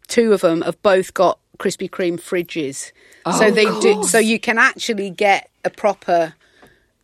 Two 0.07 0.33
of 0.33 0.41
them 0.41 0.61
have 0.61 0.81
both 0.83 1.13
got 1.13 1.39
Krispy 1.57 1.89
Kreme 1.89 2.19
fridges, 2.19 2.91
so 3.37 3.45
oh, 3.47 3.51
they 3.51 3.65
do. 3.79 4.03
So 4.03 4.19
you 4.19 4.39
can 4.39 4.57
actually 4.57 5.09
get 5.09 5.49
a 5.63 5.69
proper, 5.69 6.33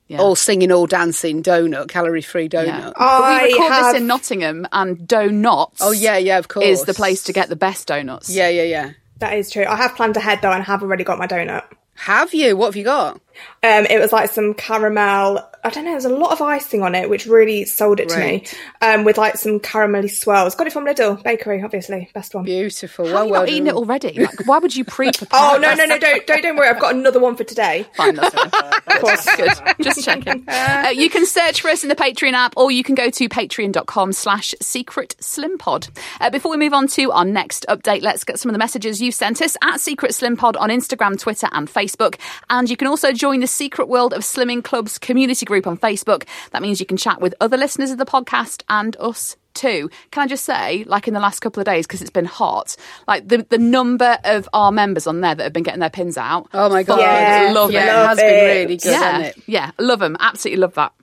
Yeah. 0.07 0.19
all 0.19 0.35
singing, 0.35 0.71
all 0.71 0.87
dancing 0.87 1.41
donut, 1.41 1.87
calorie 1.87 2.21
free 2.21 2.49
donut. 2.49 2.65
Yeah. 2.67 2.91
But 2.97 3.01
I 3.01 3.43
we 3.43 3.53
record 3.53 3.71
have- 3.71 3.93
this 3.93 4.01
in 4.01 4.07
Nottingham, 4.07 4.67
and 4.71 4.97
Doughnotts. 4.99 5.77
Oh 5.81 5.91
yeah, 5.91 6.17
yeah, 6.17 6.37
of 6.37 6.47
course. 6.47 6.65
is 6.65 6.83
the 6.83 6.93
place 6.93 7.23
to 7.23 7.33
get 7.33 7.49
the 7.49 7.55
best 7.55 7.87
donuts. 7.87 8.29
Yeah, 8.29 8.49
yeah, 8.49 8.63
yeah. 8.63 8.91
That 9.19 9.37
is 9.37 9.49
true. 9.51 9.65
I 9.65 9.75
have 9.75 9.95
planned 9.95 10.17
ahead 10.17 10.41
though, 10.41 10.51
and 10.51 10.63
have 10.63 10.83
already 10.83 11.03
got 11.03 11.17
my 11.17 11.27
donut. 11.27 11.63
Have 11.95 12.33
you? 12.33 12.55
What 12.55 12.67
have 12.67 12.75
you 12.75 12.83
got? 12.83 13.19
Um, 13.63 13.85
it 13.85 13.99
was 13.99 14.11
like 14.11 14.29
some 14.29 14.53
caramel. 14.53 15.47
I 15.63 15.69
don't 15.69 15.85
know. 15.85 15.91
There's 15.91 16.05
a 16.05 16.09
lot 16.09 16.31
of 16.31 16.41
icing 16.41 16.83
on 16.83 16.95
it, 16.95 17.09
which 17.09 17.25
really 17.25 17.65
sold 17.65 17.99
it 17.99 18.09
to 18.09 18.19
me. 18.19 18.45
Um, 18.81 19.03
with 19.03 19.17
like 19.17 19.37
some 19.37 19.59
caramelly 19.59 20.09
swirls. 20.09 20.55
Got 20.55 20.67
it 20.67 20.73
from 20.73 20.85
Lidl 20.85 21.21
Bakery, 21.23 21.61
obviously, 21.61 22.09
best 22.13 22.35
one. 22.35 22.45
Beautiful. 22.45 23.05
Have 23.05 23.13
well, 23.13 23.25
you 23.25 23.31
well 23.31 23.41
not 23.41 23.49
eaten 23.49 23.67
it 23.67 23.73
already? 23.73 24.13
Like, 24.13 24.45
why 24.45 24.59
would 24.59 24.75
you 24.75 24.85
pre-prepare? 24.85 25.39
Oh 25.39 25.57
no, 25.57 25.73
no, 25.73 25.85
no! 25.85 25.97
Don't, 25.97 26.25
don't, 26.27 26.41
don't 26.41 26.55
worry. 26.55 26.69
I've 26.69 26.79
got 26.79 26.95
another 26.95 27.19
one 27.19 27.35
for 27.35 27.43
today. 27.43 27.85
Fine, 27.95 28.15
that's 28.15 28.33
fine. 28.33 28.51
Of 28.87 29.01
course, 29.01 29.35
good. 29.35 29.51
Just 29.81 30.03
checking. 30.03 30.45
Uh, 30.57 30.89
you 30.93 31.09
can 31.09 31.25
search 31.25 31.61
for 31.61 31.69
us 31.69 31.83
in 31.83 31.89
the 31.89 31.95
Patreon 31.95 32.33
app, 32.33 32.53
or 32.57 32.71
you 32.71 32.83
can 32.83 32.95
go 32.95 33.09
to 33.09 33.29
patreon.com 33.29 34.11
slash 34.11 34.55
secret 34.61 35.15
slimpod. 35.19 35.89
Uh, 36.19 36.29
before 36.29 36.51
we 36.51 36.57
move 36.57 36.73
on 36.73 36.87
to 36.87 37.11
our 37.11 37.25
next 37.25 37.65
update, 37.69 38.01
let's 38.01 38.23
get 38.23 38.39
some 38.39 38.49
of 38.49 38.53
the 38.53 38.59
messages 38.59 39.01
you've 39.01 39.15
sent 39.15 39.41
us 39.41 39.57
at 39.61 39.79
Secret 39.79 40.11
Slimpod 40.11 40.59
on 40.59 40.69
Instagram, 40.69 41.19
Twitter, 41.19 41.47
and 41.51 41.67
Facebook. 41.67 42.19
And 42.49 42.69
you 42.69 42.77
can 42.77 42.87
also 42.87 43.11
join 43.11 43.26
the 43.35 43.47
Secret 43.47 43.89
World 43.89 44.13
of 44.13 44.21
Slimming 44.21 44.63
Club's 44.63 44.97
community 44.97 45.45
group 45.45 45.67
on 45.67 45.77
Facebook. 45.77 46.25
That 46.51 46.61
means 46.61 46.79
you 46.79 46.85
can 46.85 46.97
chat 46.97 47.19
with 47.19 47.35
other 47.41 47.57
listeners 47.57 47.91
of 47.91 47.97
the 47.97 48.05
podcast 48.05 48.63
and 48.69 48.95
us 48.99 49.35
too. 49.53 49.89
Can 50.11 50.23
I 50.23 50.27
just 50.27 50.45
say, 50.45 50.85
like 50.85 51.07
in 51.07 51.13
the 51.13 51.19
last 51.19 51.41
couple 51.41 51.59
of 51.59 51.65
days, 51.65 51.85
because 51.85 52.01
it's 52.01 52.09
been 52.09 52.25
hot, 52.25 52.77
like 53.07 53.27
the, 53.27 53.45
the 53.49 53.57
number 53.57 54.17
of 54.23 54.47
our 54.53 54.71
members 54.71 55.07
on 55.07 55.19
there 55.21 55.35
that 55.35 55.43
have 55.43 55.53
been 55.53 55.63
getting 55.63 55.81
their 55.81 55.89
pins 55.89 56.17
out. 56.17 56.47
Oh 56.53 56.69
my 56.69 56.83
god! 56.83 56.99
Yeah, 56.99 57.51
love 57.53 57.71
yeah, 57.71 57.81
it. 57.81 57.87
it 57.87 58.07
has 58.07 58.17
it. 58.17 58.21
been 58.21 58.45
really 58.45 58.77
good, 58.77 58.91
yeah, 58.91 59.31
yeah, 59.45 59.71
love 59.77 59.99
them. 59.99 60.15
Absolutely 60.19 60.61
love 60.61 60.75
that. 60.75 60.93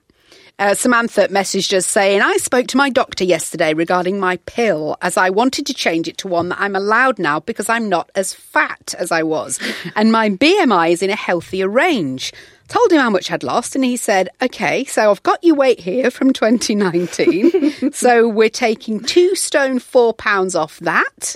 Uh, 0.57 0.73
Samantha 0.73 1.27
messaged 1.27 1.73
us 1.75 1.85
saying, 1.85 2.21
I 2.21 2.37
spoke 2.37 2.67
to 2.67 2.77
my 2.77 2.89
doctor 2.89 3.25
yesterday 3.25 3.73
regarding 3.73 4.19
my 4.19 4.37
pill 4.45 4.95
as 5.01 5.17
I 5.17 5.29
wanted 5.29 5.65
to 5.65 5.73
change 5.73 6.07
it 6.07 6.17
to 6.19 6.29
one 6.29 6.47
that 6.49 6.61
I'm 6.61 6.77
allowed 6.77 7.19
now 7.19 7.41
because 7.41 7.67
I'm 7.67 7.89
not 7.89 8.09
as 8.15 8.33
fat 8.33 8.95
as 8.97 9.11
I 9.11 9.23
was 9.23 9.59
and 9.97 10.13
my 10.13 10.29
BMI 10.29 10.91
is 10.91 11.01
in 11.01 11.09
a 11.09 11.15
healthier 11.15 11.67
range. 11.67 12.31
Told 12.69 12.91
him 12.91 12.99
how 12.99 13.09
much 13.09 13.29
I'd 13.29 13.43
lost 13.43 13.75
and 13.75 13.83
he 13.83 13.97
said, 13.97 14.29
Okay, 14.41 14.85
so 14.85 15.11
I've 15.11 15.23
got 15.23 15.43
your 15.43 15.55
weight 15.55 15.81
here 15.81 16.09
from 16.09 16.31
2019. 16.31 17.91
so 17.91 18.27
we're 18.27 18.49
taking 18.49 19.01
two 19.01 19.35
stone 19.35 19.79
four 19.79 20.13
pounds 20.13 20.55
off 20.55 20.79
that. 20.79 21.35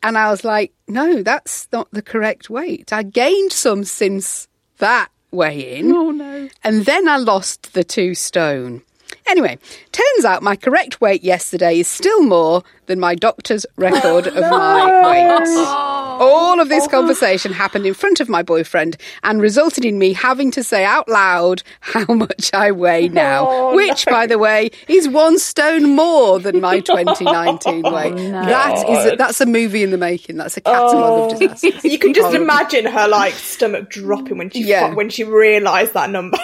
And 0.00 0.16
I 0.16 0.30
was 0.30 0.44
like, 0.44 0.72
No, 0.86 1.24
that's 1.24 1.66
not 1.72 1.88
the 1.90 2.02
correct 2.02 2.48
weight. 2.48 2.92
I 2.92 3.02
gained 3.02 3.52
some 3.52 3.82
since 3.82 4.46
that 4.78 5.10
weigh 5.30 5.78
in. 5.78 5.92
Oh 5.92 6.10
no. 6.10 6.48
And 6.64 6.84
then 6.84 7.08
I 7.08 7.16
lost 7.16 7.74
the 7.74 7.84
two 7.84 8.14
stone. 8.14 8.82
Anyway, 9.26 9.58
turns 9.92 10.24
out 10.24 10.42
my 10.42 10.56
correct 10.56 11.00
weight 11.00 11.22
yesterday 11.22 11.78
is 11.78 11.88
still 11.88 12.22
more 12.22 12.62
than 12.86 12.98
my 12.98 13.14
doctor's 13.14 13.66
record 13.76 14.26
oh, 14.26 14.30
of 14.30 14.50
my 14.50 15.02
weight. 15.06 15.97
All 16.18 16.60
of 16.60 16.68
this 16.68 16.86
conversation 16.88 17.52
happened 17.52 17.86
in 17.86 17.94
front 17.94 18.20
of 18.20 18.28
my 18.28 18.42
boyfriend 18.42 18.96
and 19.22 19.40
resulted 19.40 19.84
in 19.84 19.98
me 19.98 20.12
having 20.12 20.50
to 20.52 20.62
say 20.64 20.84
out 20.84 21.08
loud 21.08 21.62
how 21.80 22.12
much 22.12 22.50
I 22.52 22.72
weigh 22.72 23.08
now, 23.12 23.46
oh, 23.48 23.74
which, 23.76 24.06
by 24.06 24.26
the 24.26 24.38
way, 24.38 24.70
is 24.88 25.08
one 25.08 25.38
stone 25.38 25.94
more 25.94 26.38
than 26.38 26.60
my 26.60 26.80
2019 26.88 27.82
weight. 27.82 28.16
That 28.16 28.88
is 28.88 29.12
a, 29.12 29.16
that's 29.16 29.40
a 29.40 29.46
movie 29.46 29.82
in 29.82 29.90
the 29.90 29.98
making. 29.98 30.36
That's 30.36 30.56
a 30.56 30.60
catalogue 30.60 31.32
of 31.32 31.36
oh. 31.36 31.38
disasters. 31.38 31.84
You 31.88 31.98
can 31.98 32.12
just 32.14 32.34
imagine 32.34 32.84
her 32.86 33.08
like 33.08 33.34
stomach 33.34 33.88
dropping 33.90 34.38
when 34.38 34.50
she 34.50 34.62
Yeah. 34.64 34.94
when 34.94 35.08
she 35.10 35.24
realised 35.24 35.94
that 35.94 36.10
number. 36.10 36.38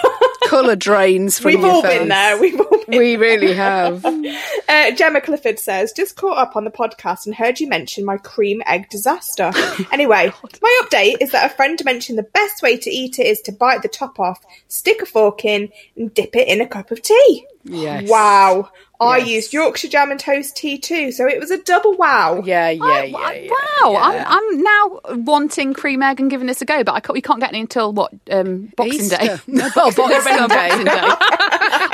Colour 0.47 0.75
drains 0.75 1.39
from. 1.39 1.51
We've 1.51 1.63
all 1.63 1.81
face. 1.81 1.99
been 1.99 2.07
there. 2.09 2.39
We've 2.39 2.59
all 2.59 2.83
been 2.85 2.97
We 2.97 3.15
really 3.15 3.53
have. 3.53 4.05
Uh, 4.67 4.91
Gemma 4.91 5.21
Clifford 5.21 5.59
says, 5.59 5.93
just 5.93 6.15
caught 6.15 6.37
up 6.37 6.55
on 6.55 6.65
the 6.65 6.71
podcast 6.71 7.25
and 7.25 7.35
heard 7.35 7.59
you 7.59 7.67
mention 7.69 8.03
my 8.03 8.17
cream 8.17 8.63
egg 8.65 8.89
disaster. 8.89 9.51
anyway, 9.91 10.31
my 10.61 10.81
update 10.83 11.17
is 11.21 11.31
that 11.31 11.51
a 11.51 11.55
friend 11.55 11.79
mentioned 11.85 12.17
the 12.17 12.23
best 12.23 12.61
way 12.63 12.75
to 12.75 12.89
eat 12.89 13.19
it 13.19 13.27
is 13.27 13.41
to 13.41 13.51
bite 13.51 13.83
the 13.83 13.87
top 13.87 14.19
off, 14.19 14.43
stick 14.67 15.01
a 15.01 15.05
fork 15.05 15.45
in, 15.45 15.69
and 15.95 16.13
dip 16.13 16.35
it 16.35 16.47
in 16.47 16.61
a 16.61 16.67
cup 16.67 16.91
of 16.91 17.01
tea. 17.01 17.45
Yes. 17.63 18.09
Wow. 18.09 18.69
I 18.99 19.17
Yes. 19.17 19.27
used 19.27 19.53
Yorkshire 19.53 19.87
jam 19.89 20.11
and 20.11 20.19
toast 20.19 20.55
tea 20.55 20.77
too, 20.77 21.11
so 21.11 21.27
it 21.27 21.39
was 21.39 21.51
a 21.51 21.57
double 21.57 21.93
wow. 21.95 22.41
Yeah, 22.45 22.69
yeah, 22.69 22.83
I- 22.85 23.03
yeah. 23.03 23.17
I- 23.17 23.33
yeah, 23.35 23.49
wow, 23.83 23.91
yeah. 23.91 24.23
I'm, 24.27 24.27
I'm 24.27 24.61
now 24.63 24.99
wanting 25.23 25.73
cream 25.73 26.01
egg 26.03 26.19
and 26.19 26.29
giving 26.29 26.47
this 26.47 26.61
a 26.61 26.65
go, 26.65 26.83
but 26.83 26.93
I 26.93 26.99
can't, 26.99 27.13
we 27.13 27.21
can't 27.21 27.39
get 27.39 27.49
any 27.49 27.61
until 27.61 27.91
what 27.91 28.11
um, 28.31 28.71
Boxing 28.77 29.09
Day. 29.09 29.17
Easter. 29.23 29.41
No, 29.47 29.69
Boxing 29.75 30.07
Boxing 30.07 30.47
Day. 30.47 30.83
Day. 30.83 30.91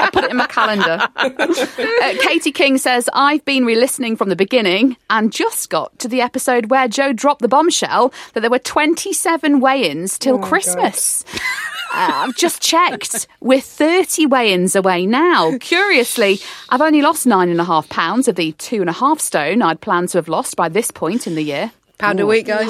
I'll 0.02 0.12
put 0.12 0.24
it 0.26 0.32
in 0.32 0.38
my 0.38 0.48
calendar. 0.48 1.08
Uh, 1.16 2.14
Katie 2.22 2.52
King 2.52 2.78
says 2.78 3.10
I've 3.14 3.44
been 3.46 3.66
re-listening 3.66 4.16
from 4.16 4.30
the 4.30 4.36
beginning 4.36 4.98
and 5.10 5.32
just 5.32 5.70
got 5.70 5.98
to 6.00 6.08
the 6.08 6.22
episode 6.22 6.70
where 6.70 6.88
Jo 6.88 7.14
dropped 7.14 7.42
the 7.42 7.48
bombshell 7.48 8.14
that 8.34 8.42
there 8.42 8.50
were 8.50 8.60
27 8.60 9.60
weigh-ins 9.60 10.18
till 10.20 10.38
Christmas. 10.40 11.24
Uh, 11.94 12.26
I've 12.28 12.36
just 12.36 12.62
checked. 12.62 13.28
We're 13.42 13.60
30 13.62 14.26
weigh-ins 14.28 14.76
away 14.76 15.06
now. 15.06 15.58
Curiously, 15.60 16.40
I've 16.70 16.82
only 16.82 17.02
lost 17.02 17.26
nine 17.26 17.50
and 17.50 17.60
a 17.60 17.66
half 17.66 17.90
pounds 17.90 18.28
of 18.28 18.36
the 18.36 18.54
two 18.54 18.82
and 18.82 18.90
a 18.90 18.94
half 18.94 19.20
stone 19.20 19.62
I'd 19.62 19.82
planned 19.82 20.10
to 20.10 20.18
have 20.18 20.28
lost 20.28 20.56
by 20.56 20.70
this 20.70 20.90
point 20.92 21.28
in 21.28 21.36
the 21.36 21.42
year. 21.44 21.72
Pound 21.98 22.20
a 22.20 22.26
week, 22.26 22.48
guys. 22.48 22.68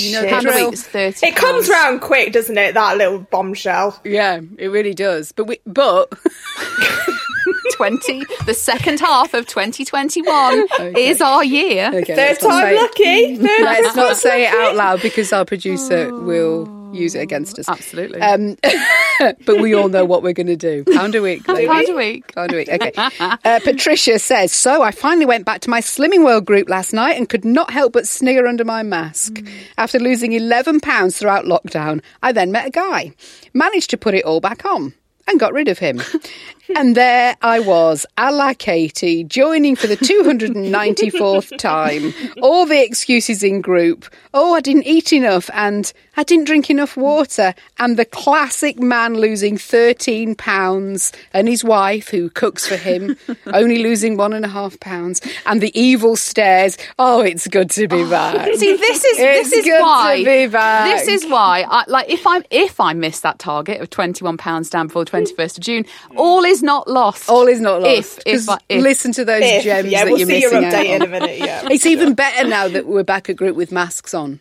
You 0.00 0.12
know 0.12 0.26
Pound 0.28 0.46
a 0.46 0.50
drill. 0.52 0.64
week 0.66 0.74
is 0.74 0.86
30 0.86 1.26
It 1.26 1.36
comes 1.36 1.66
pounds. 1.66 1.68
round 1.68 2.00
quick, 2.00 2.32
doesn't 2.32 2.56
it? 2.56 2.72
That 2.74 2.96
little 2.96 3.18
bombshell. 3.18 4.00
Yeah, 4.04 4.40
it 4.56 4.68
really 4.68 4.94
does. 4.94 5.30
But 5.32 5.44
we, 5.46 5.58
but 5.66 6.10
20, 7.72 8.24
the 8.46 8.54
second 8.54 9.00
half 9.00 9.34
of 9.34 9.46
2021 9.46 10.66
is 10.96 11.20
our 11.20 11.44
year. 11.44 11.88
okay, 11.94 12.04
Third 12.04 12.16
let's 12.16 12.42
not 12.42 12.50
time 12.50 12.62
say- 12.62 12.76
lucky. 12.76 13.36
Third 13.46 13.60
Let's 13.62 13.96
not 13.96 14.06
time 14.08 14.14
say 14.16 14.44
it 14.46 14.54
out 14.54 14.76
loud 14.76 15.02
because 15.02 15.32
our 15.32 15.44
producer 15.44 16.14
will 16.14 16.64
use 16.92 17.14
it 17.14 17.20
against 17.20 17.58
us. 17.58 17.68
Absolutely. 17.68 18.20
Um, 18.20 18.56
but 19.46 19.60
we 19.60 19.74
all 19.74 19.88
know 19.88 20.04
what 20.04 20.22
we're 20.22 20.32
going 20.32 20.46
to 20.46 20.56
do. 20.56 20.84
Pound 20.92 21.14
a 21.14 21.22
week. 21.22 21.46
ladies. 21.48 21.68
Pound 21.68 21.88
a 21.88 21.94
week. 21.94 22.34
Pound 22.34 22.52
a 22.52 22.56
week. 22.56 22.68
Okay. 22.68 22.92
Uh, 23.44 23.60
Patricia 23.64 24.18
says, 24.18 24.52
So 24.52 24.82
I 24.82 24.90
finally 24.90 25.26
went 25.26 25.44
back 25.44 25.60
to 25.62 25.70
my 25.70 25.80
Slimming 25.80 26.24
World 26.24 26.44
group 26.44 26.68
last 26.68 26.92
night 26.92 27.16
and 27.16 27.28
could 27.28 27.44
not 27.44 27.70
help 27.70 27.92
but 27.92 28.06
snigger 28.06 28.46
under 28.46 28.64
my 28.64 28.82
mask. 28.82 29.40
After 29.78 29.98
losing 29.98 30.32
11 30.32 30.80
pounds 30.80 31.18
throughout 31.18 31.44
lockdown, 31.44 32.02
I 32.22 32.32
then 32.32 32.52
met 32.52 32.66
a 32.66 32.70
guy, 32.70 33.12
managed 33.52 33.90
to 33.90 33.96
put 33.96 34.14
it 34.14 34.24
all 34.24 34.40
back 34.40 34.64
on. 34.64 34.94
And 35.28 35.38
got 35.38 35.52
rid 35.52 35.68
of 35.68 35.78
him. 35.78 36.02
and 36.76 36.96
there 36.96 37.36
I 37.42 37.60
was, 37.60 38.06
a 38.16 38.32
la 38.32 38.54
Katy, 38.54 39.24
joining 39.24 39.76
for 39.76 39.86
the 39.86 39.96
294th 39.96 41.56
time. 41.58 42.14
All 42.42 42.66
the 42.66 42.82
excuses 42.82 43.42
in 43.42 43.60
group. 43.60 44.06
Oh, 44.34 44.54
I 44.54 44.60
didn't 44.60 44.86
eat 44.86 45.12
enough 45.12 45.50
and 45.52 45.92
I 46.16 46.24
didn't 46.24 46.44
drink 46.44 46.70
enough 46.70 46.96
water. 46.96 47.54
And 47.78 47.96
the 47.96 48.04
classic 48.04 48.78
man 48.78 49.14
losing 49.14 49.56
13 49.56 50.34
pounds 50.34 51.12
and 51.32 51.48
his 51.48 51.64
wife, 51.64 52.08
who 52.08 52.30
cooks 52.30 52.66
for 52.66 52.76
him, 52.76 53.16
only 53.46 53.78
losing 53.78 54.16
one 54.16 54.32
and 54.32 54.44
a 54.44 54.48
half 54.48 54.78
pounds. 54.80 55.20
And 55.46 55.60
the 55.60 55.78
evil 55.78 56.16
stares. 56.16 56.76
Oh, 56.98 57.20
it's 57.20 57.48
good 57.48 57.70
to 57.70 57.88
be 57.88 58.02
oh. 58.02 58.10
back. 58.10 58.54
See, 58.54 58.76
this 58.76 59.04
is 59.04 59.18
It's 59.18 59.50
this 59.50 59.66
is 59.66 59.80
why 59.80 60.22
this 60.22 61.08
is 61.08 61.26
why 61.30 61.64
I 61.68 61.84
like 61.88 62.08
if 62.08 62.26
I 62.26 62.42
if 62.50 62.80
I 62.80 62.92
miss 62.92 63.20
that 63.20 63.38
target 63.38 63.80
of 63.80 63.90
twenty 63.90 64.24
one 64.24 64.36
pounds 64.36 64.70
down 64.70 64.88
before 64.88 65.04
the 65.04 65.10
twenty 65.10 65.34
first 65.34 65.58
of 65.58 65.64
June, 65.64 65.84
mm. 65.84 66.16
all 66.16 66.44
is 66.44 66.51
not 66.60 66.88
lost. 66.88 67.28
All 67.30 67.46
is 67.46 67.60
not 67.60 67.82
lost. 67.82 67.96
If 67.96 68.18
if, 68.26 68.46
'Cause 68.46 68.48
I, 68.48 68.58
if 68.68 68.82
listen 68.82 69.12
to 69.12 69.24
those 69.24 69.44
If, 69.44 69.62
gems 69.62 69.88
yeah, 69.92 70.04
that 70.04 70.10
we'll 70.10 70.18
you're 70.18 70.28
see 70.28 70.40
your 70.40 70.50
missing 70.60 70.64
out 70.66 70.72
update 70.84 70.96
in 70.96 71.02
a 71.02 71.06
minute. 71.06 71.38
Yeah. 71.38 71.68
It's 71.70 71.86
even 71.86 72.14
better 72.14 72.48
now 72.48 72.66
that 72.66 72.86
we're 72.86 73.04
back 73.04 73.30
at 73.30 73.36
group 73.36 73.54
with 73.54 73.70
masks 73.70 74.12
on. 74.12 74.40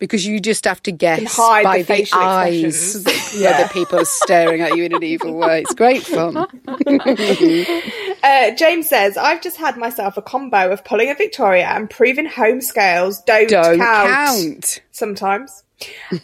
Because 0.00 0.26
you 0.26 0.40
just 0.40 0.64
have 0.64 0.82
to 0.82 0.92
guess 0.92 1.36
by 1.36 1.82
the 1.82 1.84
the, 1.84 2.08
eyes 2.12 2.64
expressions. 2.64 3.04
that 3.04 3.58
whether 3.58 3.68
people 3.72 4.00
are 4.00 4.04
staring 4.04 4.60
at 4.60 4.76
you 4.76 4.84
in 4.84 4.92
an 4.94 5.02
evil 5.02 5.34
way. 5.34 5.62
It's 5.62 5.74
great 5.74 6.02
fun. 6.02 6.46
Uh, 8.24 8.52
James 8.52 8.88
says, 8.88 9.18
I've 9.18 9.42
just 9.42 9.58
had 9.58 9.76
myself 9.76 10.16
a 10.16 10.22
combo 10.22 10.70
of 10.70 10.82
pulling 10.82 11.10
a 11.10 11.14
Victoria 11.14 11.66
and 11.66 11.90
proving 11.90 12.24
home 12.24 12.62
scales 12.62 13.20
don't, 13.26 13.50
Don't 13.50 13.78
count. 13.78 14.08
count. 14.08 14.82
Sometimes. 14.92 15.62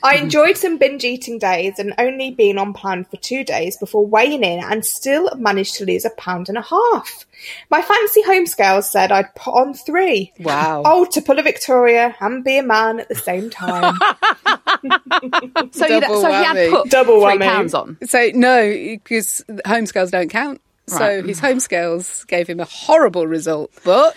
I 0.02 0.16
enjoyed 0.16 0.56
some 0.56 0.78
binge 0.78 1.04
eating 1.04 1.38
days 1.38 1.78
and 1.78 1.94
only 1.98 2.30
been 2.30 2.58
on 2.58 2.72
plan 2.72 3.04
for 3.04 3.16
two 3.16 3.44
days 3.44 3.76
before 3.76 4.06
weighing 4.06 4.42
in 4.44 4.62
and 4.62 4.84
still 4.84 5.34
managed 5.36 5.74
to 5.76 5.84
lose 5.84 6.04
a 6.04 6.10
pound 6.10 6.48
and 6.48 6.58
a 6.58 6.62
half. 6.62 7.26
My 7.70 7.80
fancy 7.82 8.22
home 8.22 8.46
scales 8.46 8.90
said 8.90 9.10
I'd 9.12 9.34
put 9.34 9.52
on 9.52 9.74
three. 9.74 10.32
Wow. 10.40 10.82
Oh, 10.84 11.04
to 11.06 11.22
pull 11.22 11.38
a 11.38 11.42
Victoria 11.42 12.14
and 12.20 12.44
be 12.44 12.58
a 12.58 12.62
man 12.62 13.00
at 13.00 13.08
the 13.08 13.14
same 13.14 13.48
time. 13.50 13.96
so, 15.72 15.86
you, 15.86 16.00
so 16.22 16.28
he 16.28 16.44
had 16.44 16.70
put 16.70 16.90
Double 16.90 17.20
three 17.20 17.36
whammy. 17.38 17.42
pounds 17.44 17.74
on. 17.74 17.96
So, 18.06 18.30
no, 18.34 18.70
because 18.70 19.44
home 19.66 19.86
scales 19.86 20.10
don't 20.10 20.30
count. 20.30 20.60
So 20.86 21.22
his 21.22 21.38
home 21.38 21.60
scales 21.60 22.24
gave 22.24 22.48
him 22.48 22.58
a 22.58 22.64
horrible 22.64 23.26
result. 23.26 23.70
But 23.84 24.16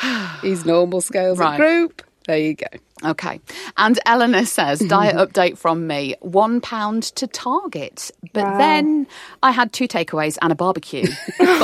his 0.42 0.66
normal 0.66 1.00
scales 1.00 1.38
Right. 1.38 1.54
at 1.54 1.56
group, 1.56 2.02
there 2.26 2.38
you 2.38 2.54
go. 2.54 2.66
Okay. 3.04 3.38
And 3.76 3.98
Eleanor 4.06 4.46
says, 4.46 4.78
diet 4.88 5.16
update 5.16 5.58
from 5.58 5.86
me, 5.86 6.14
one 6.20 6.60
pound 6.62 7.02
to 7.16 7.26
target. 7.26 8.10
But 8.32 8.56
then 8.58 9.06
I 9.42 9.50
had 9.50 9.72
two 9.72 9.86
takeaways 9.86 10.38
and 10.40 10.50
a 10.52 10.54
barbecue. 10.54 11.06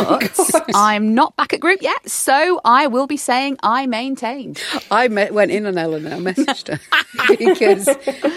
Oh, 0.03 0.19
but 0.53 0.71
I'm 0.75 1.15
not 1.15 1.37
back 1.37 1.53
at 1.53 1.61
group 1.61 1.83
yet, 1.83 2.09
so 2.09 2.61
I 2.65 2.87
will 2.87 3.07
be 3.07 3.17
saying 3.17 3.59
I 3.63 3.87
maintained. 3.87 4.63
I 4.91 5.09
met, 5.09 5.35
went 5.35 5.51
in 5.51 5.67
on 5.67 5.77
Eleanor, 5.77 6.11
I 6.11 6.19
messaged 6.19 6.69
her 6.69 6.81
because 7.37 7.87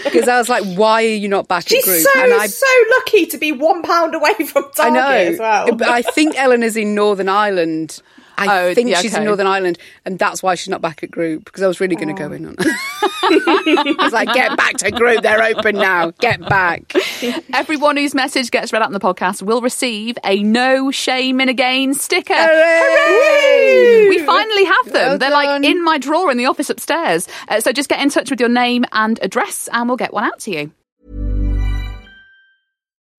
because 0.04 0.28
I 0.28 0.38
was 0.38 0.50
like, 0.50 0.64
"Why 0.76 1.04
are 1.04 1.08
you 1.08 1.28
not 1.28 1.48
back 1.48 1.68
She's 1.68 1.84
at 1.84 1.86
group?" 1.86 2.02
so, 2.02 2.22
and 2.22 2.34
I, 2.34 2.48
so 2.48 2.66
lucky 2.98 3.26
to 3.28 3.38
be 3.38 3.52
one 3.52 3.82
pound 3.84 4.16
away 4.16 4.34
from 4.34 4.64
Target 4.76 4.80
I 4.80 4.90
target 4.90 4.94
know, 4.94 5.34
as 5.34 5.40
well. 5.40 5.76
but 5.76 5.90
I 5.90 6.02
think 6.02 6.36
Eleanor's 6.38 6.76
in 6.76 6.96
Northern 6.96 7.30
Ireland. 7.30 8.02
I 8.38 8.66
Oh, 8.70 8.74
think 8.74 8.90
yeah, 8.90 9.02
she's 9.02 9.16
in. 9.16 9.24
Northern 9.24 9.48
Ireland, 9.48 9.78
and 10.06 10.18
that's 10.20 10.42
why 10.44 10.56
she's 10.56 10.70
not 10.70 10.82
back 10.82 11.04
at 11.04 11.12
group 11.12 11.46
because 11.46 11.62
I 11.64 11.68
was 11.68 11.80
really 11.80 11.96
going 11.96 12.14
to 12.14 12.14
go 12.14 12.32
in 12.32 12.46
on. 12.46 12.56
I 12.60 13.96
was 14.00 14.14
like, 14.14 14.34
"Get 14.34 14.56
back 14.58 14.78
to 14.78 14.92
group; 14.92 15.22
they're 15.24 15.44
open 15.44 15.76
now. 15.76 16.12
Get 16.12 16.42
back." 16.48 16.94
Everyone 17.54 17.98
whose 17.98 18.14
message 18.16 18.52
gets 18.52 18.74
read 18.74 18.82
out 18.82 18.88
in 18.88 18.94
the 18.94 19.00
podcast 19.00 19.42
will 19.42 19.62
receive 19.62 20.18
a 20.26 20.42
no 20.44 20.92
shame 20.92 21.40
in 21.42 21.50
a 21.50 21.54
gain 21.54 21.94
sticker. 21.94 22.34
Hooray! 22.36 24.10
We 24.10 24.20
finally 24.26 24.66
have 24.66 24.86
them. 24.86 24.94
Well 24.94 25.18
They're 25.18 25.32
like 25.32 25.64
in 25.64 25.84
my 25.84 25.98
drawer 25.98 26.32
in 26.32 26.38
the 26.38 26.46
office 26.46 26.70
upstairs. 26.70 27.28
Uh, 27.48 27.60
so 27.60 27.72
just 27.72 27.90
get 27.90 28.02
in 28.02 28.10
touch 28.10 28.30
with 28.30 28.40
your 28.40 28.50
name 28.50 28.86
and 28.92 29.20
address, 29.22 29.70
and 29.72 29.88
we'll 29.88 29.98
get 29.98 30.14
one 30.14 30.24
out 30.24 30.40
to 30.42 30.52
you. 30.52 30.72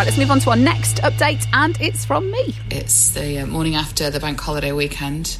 Right, 0.00 0.06
let's 0.06 0.16
move 0.16 0.30
on 0.30 0.40
to 0.40 0.48
our 0.48 0.56
next 0.56 0.96
update, 1.02 1.46
and 1.52 1.78
it's 1.78 2.06
from 2.06 2.30
me. 2.30 2.56
It's 2.70 3.10
the 3.10 3.40
uh, 3.40 3.46
morning 3.46 3.74
after 3.74 4.08
the 4.08 4.18
bank 4.18 4.40
holiday 4.40 4.72
weekend, 4.72 5.36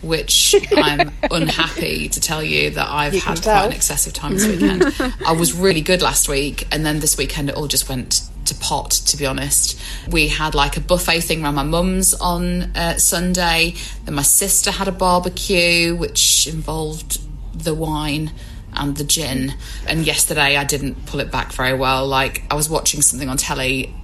which 0.00 0.54
I'm 0.78 1.12
unhappy 1.30 2.08
to 2.08 2.18
tell 2.18 2.42
you 2.42 2.70
that 2.70 2.88
I've 2.88 3.12
You 3.12 3.20
had 3.20 3.42
quite 3.42 3.66
an 3.66 3.72
excessive 3.72 4.14
time 4.14 4.32
this 4.32 4.46
weekend. 4.46 4.94
I 5.26 5.32
was 5.32 5.52
really 5.52 5.82
good 5.82 6.00
last 6.00 6.26
week, 6.26 6.66
and 6.72 6.86
then 6.86 7.00
this 7.00 7.18
weekend 7.18 7.50
it 7.50 7.56
all 7.56 7.66
just 7.66 7.90
went 7.90 8.22
to 8.46 8.54
pot, 8.54 8.92
to 8.92 9.18
be 9.18 9.26
honest. 9.26 9.78
We 10.08 10.28
had 10.28 10.54
like 10.54 10.78
a 10.78 10.80
buffet 10.80 11.20
thing 11.20 11.44
around 11.44 11.56
my 11.56 11.64
mum's 11.64 12.14
on 12.14 12.74
uh, 12.74 12.96
Sunday, 12.96 13.74
then 14.06 14.14
my 14.14 14.22
sister 14.22 14.70
had 14.70 14.88
a 14.88 14.92
barbecue, 14.92 15.94
which 15.94 16.46
involved 16.46 17.20
the 17.62 17.74
wine 17.74 18.30
and 18.72 18.96
the 18.96 19.04
gin. 19.04 19.52
And 19.86 20.06
yesterday 20.06 20.56
I 20.56 20.64
didn't 20.64 21.06
pull 21.06 21.20
it 21.20 21.30
back 21.30 21.52
very 21.52 21.76
well. 21.76 22.06
Like 22.06 22.44
I 22.50 22.54
was 22.54 22.70
watching 22.70 23.02
something 23.02 23.28
on 23.28 23.36
telly 23.36 23.94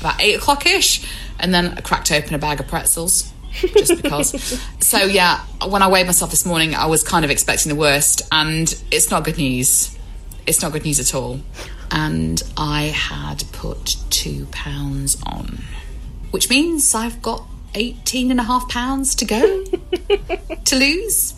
about 0.00 0.20
eight 0.20 0.34
o'clock 0.34 0.66
ish, 0.66 1.06
and 1.38 1.52
then 1.52 1.74
I 1.76 1.80
cracked 1.80 2.12
open 2.12 2.34
a 2.34 2.38
bag 2.38 2.60
of 2.60 2.68
pretzels. 2.68 3.32
just 3.52 4.02
because. 4.02 4.60
so 4.80 4.98
yeah, 4.98 5.40
when 5.66 5.82
I 5.82 5.88
weighed 5.88 6.06
myself 6.06 6.30
this 6.30 6.46
morning, 6.46 6.74
I 6.74 6.86
was 6.86 7.02
kind 7.02 7.24
of 7.24 7.30
expecting 7.30 7.70
the 7.70 7.76
worst, 7.76 8.22
and 8.32 8.68
it's 8.90 9.10
not 9.10 9.24
good 9.24 9.38
news. 9.38 9.96
It's 10.46 10.62
not 10.62 10.72
good 10.72 10.84
news 10.84 11.00
at 11.00 11.14
all. 11.14 11.40
And 11.90 12.42
I 12.56 12.84
had 12.84 13.44
put 13.52 13.96
two 14.10 14.46
pounds 14.46 15.20
on, 15.24 15.62
which 16.30 16.50
means 16.50 16.94
I've 16.94 17.20
got 17.22 17.44
18 17.74 18.30
and 18.30 18.40
a 18.40 18.42
half 18.42 18.68
pounds 18.68 19.14
to 19.16 19.24
go 19.24 19.64
to 20.64 20.76
lose 20.76 21.37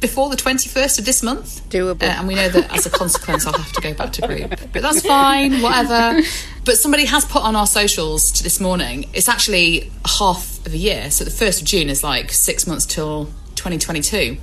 before 0.00 0.28
the 0.30 0.36
21st 0.36 0.98
of 1.00 1.04
this 1.04 1.22
month. 1.22 1.68
Doable. 1.70 2.02
Uh, 2.02 2.06
and 2.06 2.28
we 2.28 2.34
know 2.34 2.48
that 2.48 2.72
as 2.72 2.86
a 2.86 2.90
consequence, 2.90 3.46
I'll 3.46 3.52
have 3.52 3.72
to 3.72 3.80
go 3.80 3.94
back 3.94 4.12
to 4.14 4.26
group. 4.26 4.50
But 4.72 4.82
that's 4.82 5.04
fine, 5.04 5.60
whatever. 5.60 6.20
But 6.64 6.76
somebody 6.76 7.04
has 7.06 7.24
put 7.24 7.42
on 7.42 7.56
our 7.56 7.66
socials 7.66 8.30
to 8.32 8.42
this 8.42 8.60
morning, 8.60 9.06
it's 9.14 9.28
actually 9.28 9.90
half 10.06 10.64
of 10.66 10.72
a 10.72 10.76
year. 10.76 11.10
So 11.10 11.24
the 11.24 11.30
1st 11.30 11.62
of 11.62 11.66
June 11.66 11.88
is 11.88 12.04
like 12.04 12.30
six 12.32 12.66
months 12.66 12.86
till 12.86 13.26
2022. 13.56 14.36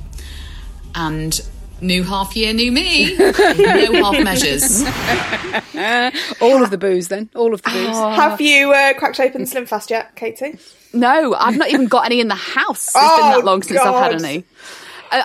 And 0.94 1.40
new 1.82 2.04
half 2.04 2.36
year, 2.36 2.54
new 2.54 2.72
me. 2.72 3.16
no 3.18 3.32
half 3.34 4.24
measures. 4.24 4.82
All 6.42 6.64
of 6.64 6.72
the 6.72 6.78
booze, 6.78 7.08
then. 7.10 7.30
All 7.36 7.54
of 7.54 7.62
the 7.62 7.70
booze. 7.70 7.88
Oh. 7.92 8.10
Have 8.12 8.42
you 8.42 8.72
uh, 8.74 8.94
cracked 8.94 9.20
open 9.20 9.46
Slim 9.46 9.66
Fast 9.66 9.90
yet, 9.90 10.16
Katy? 10.16 10.58
No, 10.94 11.34
I've 11.34 11.58
not 11.58 11.70
even 11.70 11.88
got 11.88 12.06
any 12.06 12.22
in 12.22 12.28
the 12.30 12.36
house. 12.36 12.88
It's 12.88 12.94
been 12.94 13.04
Oh, 13.04 13.32
that 13.38 13.46
long 13.46 13.62
since 13.62 13.80
I've 13.80 14.12
had 14.12 14.22
any. 14.22 14.46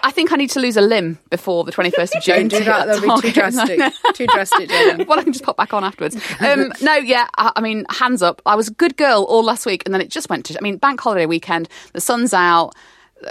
I 0.03 0.11
think 0.11 0.33
I 0.33 0.37
need 0.37 0.51
to 0.51 0.61
lose 0.61 0.77
a 0.77 0.81
limb 0.81 1.19
before 1.31 1.65
the 1.65 1.73
21st 1.73 2.17
of 2.17 2.23
June. 2.23 2.49
Don't 2.49 2.61
do 2.61 2.65
that. 2.65 2.87
That'll 2.87 3.17
be 3.17 3.21
too 3.23 3.33
drastic. 3.41 3.81
too 4.15 4.27
drastic, 4.27 4.69
well, 5.09 5.19
I 5.19 5.23
can 5.23 5.33
just 5.33 5.45
pop 5.45 5.57
back 5.57 5.73
on 5.75 5.85
afterwards. 5.85 6.17
Um, 6.41 6.73
no, 6.81 6.95
yeah, 6.95 7.29
I, 7.37 7.53
I 7.57 7.61
mean, 7.61 7.85
hands 7.91 8.23
up. 8.23 8.41
I 8.47 8.55
was 8.57 8.69
a 8.69 8.73
good 8.73 8.97
girl 8.97 9.25
all 9.29 9.45
last 9.45 9.67
week, 9.67 9.83
and 9.85 9.93
then 9.93 10.01
it 10.01 10.11
just 10.11 10.31
went 10.31 10.47
to. 10.47 10.59
I 10.59 10.63
mean, 10.63 10.79
bank 10.79 11.01
holiday 11.01 11.27
weekend, 11.27 11.69
the 11.93 12.01
sun's 12.01 12.33
out. 12.33 12.75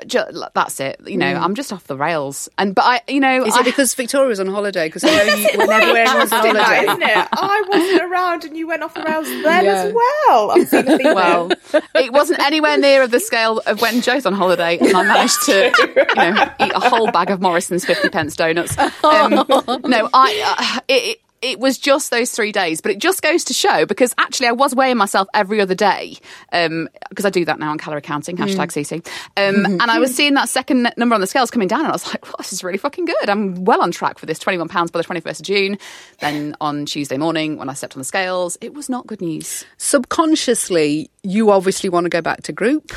Ju- 0.06 0.44
that's 0.54 0.80
it. 0.80 1.00
You 1.06 1.18
know, 1.18 1.28
I'm 1.28 1.56
just 1.56 1.74
off 1.74 1.86
the 1.88 1.98
rails. 1.98 2.48
And 2.58 2.76
but 2.76 2.84
I, 2.86 3.02
you 3.08 3.20
know, 3.20 3.44
Is 3.46 3.56
I, 3.56 3.62
it 3.62 3.66
because 3.66 3.94
Victoria 3.96 4.28
was 4.28 4.40
on 4.40 4.48
holiday? 4.48 4.88
Because 4.88 5.04
I 5.04 5.08
know 5.10 5.34
you, 5.36 5.48
whenever 5.58 5.98
everyone's 5.98 6.32
on 6.32 6.40
holiday. 6.46 6.82
isn't 6.92 7.02
it? 7.02 7.28
I 7.34 7.64
wasn't 7.68 8.02
around 8.04 8.44
and 8.46 8.56
you 8.58 8.68
went 8.68 8.84
off 8.84 8.94
the 8.94 9.02
rails 9.04 9.28
then 9.28 9.66
Yeah. 9.66 9.72
as 9.72 9.94
well. 9.94 10.52
I'm 10.52 10.66
seeing 10.66 10.88
a 10.90 11.14
well, 11.16 11.50
it 11.96 12.14
wasn't 12.14 12.40
anywhere 12.40 12.78
near 12.78 13.02
of 13.04 13.12
the 13.12 13.20
scale 13.20 13.62
of 13.66 13.82
when 13.82 14.02
Jo's 14.02 14.26
on 14.26 14.34
holiday, 14.34 14.78
and 14.78 14.96
I 14.96 15.04
managed 15.04 15.42
to, 15.46 15.74
you 15.98 16.16
know, 16.16 16.52
eat 16.60 16.72
a 16.76 16.80
whole 16.80 17.12
bag 17.12 17.30
of 17.32 17.42
Morrison's 17.42 17.86
fifty 17.86 18.10
pence 18.10 18.36
donuts. 18.36 18.78
Um, 18.78 19.32
no, 19.34 20.10
I. 20.14 20.76
Uh, 20.78 20.80
it, 20.88 20.94
it, 20.94 21.22
it 21.42 21.60
was 21.60 21.78
just 21.78 22.12
those 22.12 22.32
three 22.32 22.52
days, 22.52 22.82
but 22.82 22.92
it 22.92 23.00
just 23.00 23.22
goes 23.22 23.44
to 23.46 23.54
show 23.54 23.86
because 23.86 24.14
actually 24.18 24.48
I 24.48 24.52
was 24.52 24.76
weighing 24.76 24.98
myself 24.98 25.28
every 25.34 25.62
other 25.62 25.76
day 25.76 26.18
um, 26.52 26.90
because 27.10 27.26
I 27.26 27.30
do 27.30 27.46
that 27.46 27.60
now 27.60 27.72
on 27.72 27.78
calorie 27.78 28.02
counting 28.02 28.38
mm. 28.38 28.46
hashtag 28.46 28.68
CC, 28.68 28.94
um, 29.38 29.56
mm-hmm. 29.56 29.82
and 29.82 29.92
I 29.92 30.00
was 30.00 30.16
seeing 30.16 30.34
that 30.36 30.50
second 30.50 30.92
number 30.98 31.16
on 31.16 31.22
the 31.22 31.28
scales 31.28 31.52
coming 31.52 31.68
down, 31.68 31.82
and 31.82 31.90
I 31.90 31.92
was 31.92 32.08
like, 32.08 32.26
well, 32.26 32.36
"This 32.38 32.54
is 32.54 32.64
really 32.64 32.78
fucking 32.78 33.06
good. 33.06 33.30
I'm 33.30 33.64
well 33.66 33.82
on 33.82 33.92
track 33.92 34.20
for 34.20 34.26
this 34.26 34.40
twenty 34.40 34.58
one 34.58 34.68
pounds 34.68 34.92
by 34.92 35.00
the 35.00 35.04
twenty 35.04 35.22
first 35.22 35.40
of 35.42 35.46
June." 35.46 35.78
Then 36.20 36.56
on 36.62 36.86
Tuesday 36.86 37.18
morning, 37.18 37.58
when 37.58 37.70
I 37.70 37.74
stepped 37.74 37.96
on 37.96 38.00
the 38.00 38.06
scales, 38.06 38.58
it 38.62 38.74
was 38.74 38.90
not 38.90 39.08
good 39.08 39.22
news. 39.22 39.66
Subconsciously, 39.78 41.10
you 41.24 41.52
obviously 41.52 41.90
want 41.90 42.06
to 42.06 42.10
go 42.10 42.22
back 42.22 42.44
to 42.44 42.52
group. 42.52 42.92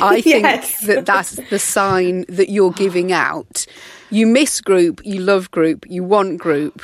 I 0.00 0.20
think 0.22 0.42
Yes. 0.42 0.80
that 0.86 1.06
that's 1.06 1.36
the 1.50 1.58
sign 1.58 2.24
that 2.28 2.48
you're 2.48 2.72
giving 2.72 3.12
out. 3.12 3.66
You 4.10 4.26
miss 4.26 4.60
group, 4.60 5.00
you 5.04 5.20
love 5.20 5.50
group, 5.50 5.84
you 5.88 6.02
want 6.02 6.38
group, 6.38 6.82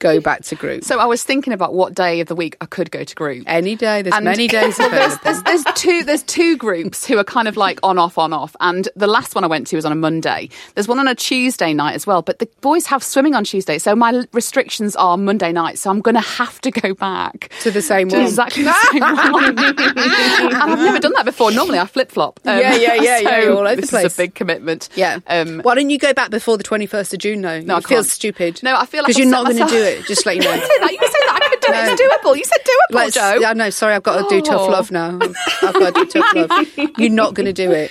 go 0.00 0.20
back 0.20 0.42
to 0.46 0.56
group. 0.56 0.82
So 0.82 0.98
I 0.98 1.04
was 1.04 1.22
thinking 1.22 1.52
about 1.52 1.72
what 1.74 1.94
day 1.94 2.20
of 2.20 2.26
the 2.26 2.34
week 2.34 2.56
I 2.60 2.66
could 2.66 2.90
go 2.90 3.04
to 3.04 3.14
group. 3.14 3.44
Any 3.46 3.76
day, 3.76 4.02
there's 4.02 4.14
And- 4.16 4.24
many 4.24 4.48
days 4.48 4.76
Well, 4.78 4.90
there's, 4.90 5.16
there's, 5.18 5.42
there's 5.44 5.64
two 5.76 6.02
there's 6.02 6.22
two 6.24 6.56
groups 6.56 7.06
who 7.06 7.16
are 7.18 7.24
kind 7.24 7.46
of 7.46 7.56
like 7.56 7.78
on 7.84 7.98
off 7.98 8.18
on 8.18 8.32
off 8.32 8.56
and 8.60 8.88
the 8.96 9.06
last 9.06 9.34
one 9.36 9.44
I 9.44 9.46
went 9.46 9.68
to 9.68 9.76
was 9.76 9.84
on 9.84 9.92
a 9.92 9.96
Monday. 9.96 10.48
There's 10.74 10.88
one 10.88 10.98
on 10.98 11.06
a 11.06 11.14
Tuesday 11.14 11.72
night 11.72 11.94
as 11.94 12.06
well, 12.06 12.22
but 12.22 12.40
the 12.40 12.48
boys 12.60 12.86
have 12.86 13.02
swimming 13.04 13.34
on 13.34 13.44
Tuesday, 13.44 13.78
so 13.78 13.94
my 13.94 14.24
restrictions 14.32 14.96
are 14.96 15.16
Monday 15.16 15.52
night, 15.52 15.78
so 15.78 15.90
I'm 15.90 16.00
going 16.00 16.14
to 16.16 16.20
have 16.20 16.60
to 16.62 16.70
go 16.72 16.94
back 16.94 17.52
To 17.60 17.70
the 17.70 17.82
same 17.82 18.08
to 18.08 18.16
one. 18.16 18.24
exactly 18.26 18.64
the 18.64 18.72
same 18.90 19.00
one. 19.32 19.44
and 19.58 20.54
I've 20.72 20.78
never 20.78 20.98
done 20.98 21.12
that 21.14 21.24
before. 21.24 21.50
Normally 21.52 21.78
I 21.78 21.86
flip 21.86 22.10
flop. 22.10 22.40
Yeah, 22.44 22.74
yeah, 22.74 22.94
yeah, 22.94 23.18
yeah, 23.18 23.40
you're 23.42 23.52
all 23.56 23.66
over 23.68 23.80
the 23.80 23.86
place. 23.86 24.06
is 24.06 24.14
a 24.14 24.16
big 24.16 24.34
commitment. 24.34 24.88
Yeah. 24.94 25.18
Um, 25.26 25.60
Why 25.60 25.74
don't 25.74 25.90
you 25.90 25.98
go 25.98 26.12
back 26.14 26.30
before 26.30 26.56
the 26.56 26.64
21st 26.64 27.12
of 27.12 27.18
June, 27.18 27.42
though? 27.42 27.60
No, 27.60 27.74
I 27.74 27.78
it 27.78 27.86
feels 27.86 28.06
can't. 28.06 28.12
stupid. 28.12 28.62
No, 28.62 28.74
I 28.76 28.86
feel 28.86 29.02
like 29.02 29.08
Because 29.08 29.18
you're 29.18 29.28
not 29.30 29.44
going 29.46 29.58
to 29.58 29.66
do 29.72 29.82
it, 29.82 29.89
just 30.06 30.26
let 30.26 30.36
you 30.36 30.42
know. 30.42 30.52
say 30.54 30.60
that. 30.80 30.92
You 30.92 30.98
can 30.98 31.08
say 31.10 31.18
that. 31.26 31.40
I 31.42 31.48
could 31.48 31.60
do 31.60 31.72
it. 31.72 31.92
It's 31.92 32.02
doable. 32.24 32.36
You 32.36 32.44
said 32.44 32.58
doable, 32.64 32.94
Let's- 32.94 33.14
Jo. 33.14 33.34
Yeah, 33.40 33.52
no, 33.52 33.70
sorry, 33.70 33.94
I've 33.94 34.02
got 34.02 34.28
to 34.28 34.34
do 34.34 34.42
tough 34.42 34.60
Oh. 34.62 34.68
love 34.68 34.90
now. 34.90 35.18
I've 35.62 35.74
got 35.74 35.94
to 35.94 36.04
do 36.04 36.06
tough 36.06 36.34
love. 36.50 36.90
You're 36.98 37.10
not 37.10 37.34
going 37.34 37.46
to 37.46 37.52
do 37.52 37.70
it. 37.70 37.90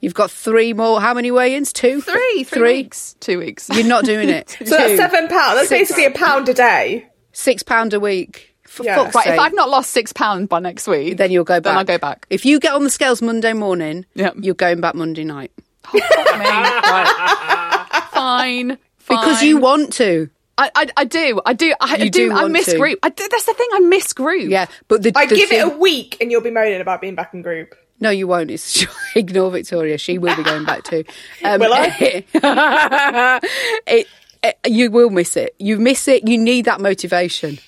You've 0.00 0.14
got 0.14 0.30
three 0.30 0.72
more. 0.74 1.00
How 1.00 1.12
many 1.12 1.30
weigh-ins? 1.32 1.72
Two, 1.72 2.00
Three, 2.00 2.14
three, 2.14 2.44
three. 2.44 2.72
weeks, 2.74 3.16
two 3.20 3.38
weeks. 3.40 3.68
You're 3.68 3.84
not 3.86 4.04
doing 4.04 4.28
it. 4.28 4.56
So 4.64 4.76
that's 4.76 4.90
Two. 4.92 4.96
seven 4.96 5.26
pounds. 5.28 5.54
That's 5.56 5.68
Six. 5.68 5.80
basically 5.90 6.04
a 6.04 6.10
pound 6.12 6.48
a 6.48 6.54
day. 6.54 7.08
Six 7.32 7.62
pound 7.64 7.92
a 7.94 7.98
week. 8.00 8.54
For 8.68 8.84
Yeah. 8.84 8.96
fuck's 8.96 9.14
Right, 9.16 9.26
if. 9.28 9.40
I've 9.40 9.54
not 9.54 9.70
lost 9.70 9.90
six 9.90 10.12
pounds 10.12 10.46
by 10.48 10.60
next 10.60 10.86
week, 10.86 11.16
then 11.16 11.32
you'll 11.32 11.42
go 11.42 11.54
back. 11.54 11.62
Then 11.64 11.78
I'll 11.78 11.84
go 11.84 11.98
back. 11.98 12.26
If 12.30 12.44
you 12.46 12.60
get 12.60 12.74
on 12.74 12.84
the 12.84 12.90
scales 12.90 13.20
Monday 13.22 13.54
morning, 13.54 14.04
Yep. 14.14 14.36
you're 14.40 14.54
going 14.54 14.80
back 14.80 14.94
Monday 14.94 15.24
night 15.24 15.50
oh, 15.86 15.98
Fuck 15.98 16.38
me. 16.38 16.44
Right. 16.44 17.86
Fine. 18.12 18.78
because 19.08 19.42
you 19.42 19.56
want 19.58 19.92
to. 19.94 20.28
I, 20.58 20.70
I, 20.74 20.86
I 20.98 21.04
do. 21.04 21.40
I 21.46 21.52
do. 21.54 21.72
I, 21.80 21.94
I 21.94 21.96
You 21.96 22.10
do. 22.10 22.28
do 22.30 22.36
I 22.36 22.42
want 22.42 22.52
miss 22.52 22.66
to. 22.66 22.76
group. 22.78 22.98
I 23.02 23.08
do, 23.10 23.26
that's 23.30 23.44
the 23.46 23.54
thing. 23.54 23.68
I 23.72 23.78
miss 23.80 24.12
group. 24.12 24.50
Yeah, 24.50 24.66
but 24.88 25.02
the, 25.02 25.12
I 25.14 25.26
the 25.26 25.36
give 25.36 25.52
it 25.52 25.64
a 25.64 25.68
week 25.68 26.16
and 26.20 26.30
you'll 26.30 26.40
be 26.42 26.50
moaning 26.50 26.80
about 26.80 27.00
being 27.00 27.14
back 27.14 27.32
in 27.32 27.42
group. 27.42 27.74
No, 28.00 28.10
you 28.10 28.26
won't. 28.28 28.50
It's 28.50 28.84
ignore 29.16 29.50
Victoria. 29.50 29.98
She 29.98 30.18
will 30.18 30.36
be 30.36 30.42
going 30.42 30.64
back 30.64 30.84
too. 30.84 31.04
Um, 31.44 31.60
Will 31.60 31.72
I? 31.72 32.20
it, 33.86 34.06
it, 34.42 34.58
you 34.66 34.90
will 34.90 35.10
miss 35.10 35.36
it. 35.36 35.54
You 35.58 35.78
miss 35.78 36.06
it. 36.08 36.26
You 36.28 36.38
need 36.38 36.64
that 36.66 36.80
motivation. 36.80 37.58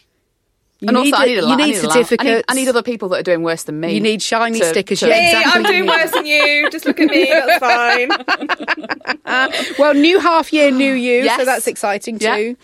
You 0.81 0.89
And 0.89 0.97
also, 0.97 1.15
I 1.15 1.27
need 1.27 1.33
a 1.33 1.35
you 1.37 1.43
la- 1.47 1.53
I 1.53 1.57
need 1.57 1.67
need 1.67 1.77
a 1.77 1.83
la- 1.87 1.93
certificates. 1.93 2.29
I 2.31 2.35
need, 2.37 2.45
I 2.49 2.55
need 2.55 2.69
other 2.69 2.83
people 2.83 3.09
that 3.11 3.21
are 3.21 3.23
doing 3.23 3.43
worse 3.43 3.65
than 3.65 3.81
me. 3.81 3.93
You 3.95 4.01
need 4.01 4.23
shiny 4.23 4.61
to- 4.61 4.65
stickers. 4.65 5.01
to- 5.01 5.09
Yeah, 5.09 5.27
exactly. 5.41 5.53
I'm 5.53 5.63
doing 5.71 5.87
worse 5.87 6.11
than 6.11 6.25
you. 6.27 6.71
Just 6.71 6.87
look 6.87 6.99
at 7.01 7.09
me. 7.09 7.25
That's 7.27 7.59
fine. 9.25 9.75
Well, 9.79 9.95
new 9.95 10.19
half 10.19 10.53
year, 10.53 10.71
new 10.71 10.93
you. 10.93 11.29
So 11.37 11.45
that's 11.45 11.67
exciting 11.67 12.19
Yeah. 12.21 12.37
too. 12.37 12.57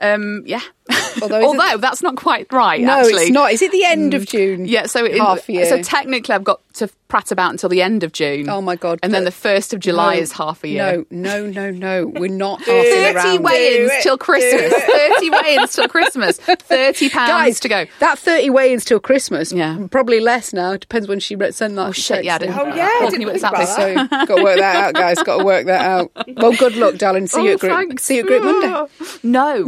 Um, 0.00 0.42
yeah. 0.46 0.60
Although 1.22 1.42
Although 1.44 1.76
that's 1.76 2.02
not 2.02 2.16
quite 2.16 2.50
right. 2.52 2.80
No, 2.80 3.00
actually. 3.00 3.24
it's 3.24 3.30
not. 3.30 3.52
Is 3.52 3.60
it 3.60 3.70
the 3.70 3.84
end 3.84 4.14
of 4.14 4.24
June? 4.26 4.64
Yeah, 4.64 4.86
so 4.86 5.04
in, 5.04 5.18
half 5.18 5.46
year. 5.48 5.66
so 5.66 5.82
technically 5.82 6.34
I've 6.34 6.44
got 6.44 6.60
to 6.74 6.88
prat 7.10 7.30
about 7.30 7.50
until 7.50 7.68
the 7.68 7.82
end 7.82 8.02
of 8.04 8.12
June. 8.12 8.48
Oh 8.48 8.62
my 8.62 8.76
God, 8.76 9.00
And 9.02 9.12
then 9.12 9.24
the 9.24 9.30
first 9.30 9.74
of 9.74 9.80
July 9.80 10.14
No, 10.16 10.20
is 10.22 10.32
half 10.32 10.64
a 10.64 10.68
year. 10.68 11.04
No, 11.10 11.44
no, 11.44 11.46
no, 11.46 11.70
no. 11.70 12.06
We're 12.06 12.28
not 12.30 12.62
Thirty 12.64 13.38
weigh-ins 13.38 13.92
till 14.02 14.16
Christmas. 14.16 14.72
Thirty 14.72 15.30
weigh-ins 15.42 15.72
till 15.74 15.88
Christmas. 15.88 16.38
Thirty 16.38 17.10
pounds 17.10 17.30
Guys, 17.30 17.60
to 17.60 17.68
go. 17.68 17.84
That 17.98 18.18
30 18.18 18.50
weigh-ins 18.50 18.84
till 18.84 19.00
Christmas. 19.00 19.52
Yeah. 19.52 19.86
Probably 19.90 20.20
less 20.20 20.52
now. 20.52 20.76
Depends 20.76 21.08
when 21.08 21.20
she 21.20 21.36
sent 21.50 21.74
that. 21.76 21.86
Oh 21.88 21.92
shit! 21.92 22.24
Yeah, 22.24 22.36
I 22.36 22.38
didn't. 22.38 22.58
Oh, 22.58 22.66
yeah, 22.74 22.88
I 22.94 23.00
didn't 23.00 23.12
can 23.12 23.20
you 23.20 23.26
work 23.26 23.34
this 23.34 23.42
think 23.42 23.54
out, 23.54 24.06
about. 24.06 24.20
So 24.20 24.26
got 24.26 24.36
to 24.36 24.42
work 24.44 24.58
that 24.58 24.76
out, 24.76 24.94
guys. 24.94 25.22
Got 25.22 25.38
to 25.38 25.44
work 25.44 25.66
that 25.66 25.80
out. 25.84 26.10
Well, 26.40 26.52
good 26.56 26.76
luck, 26.76 26.94
darling. 26.96 27.26
See 27.26 27.42
you 27.42 27.50
Oh, 27.50 27.54
at 27.54 27.60
group. 27.60 28.00
See 28.00 28.14
you 28.16 28.20
at 28.22 28.26
group 28.26 28.44
Monday. 28.44 28.86
No. 29.22 29.66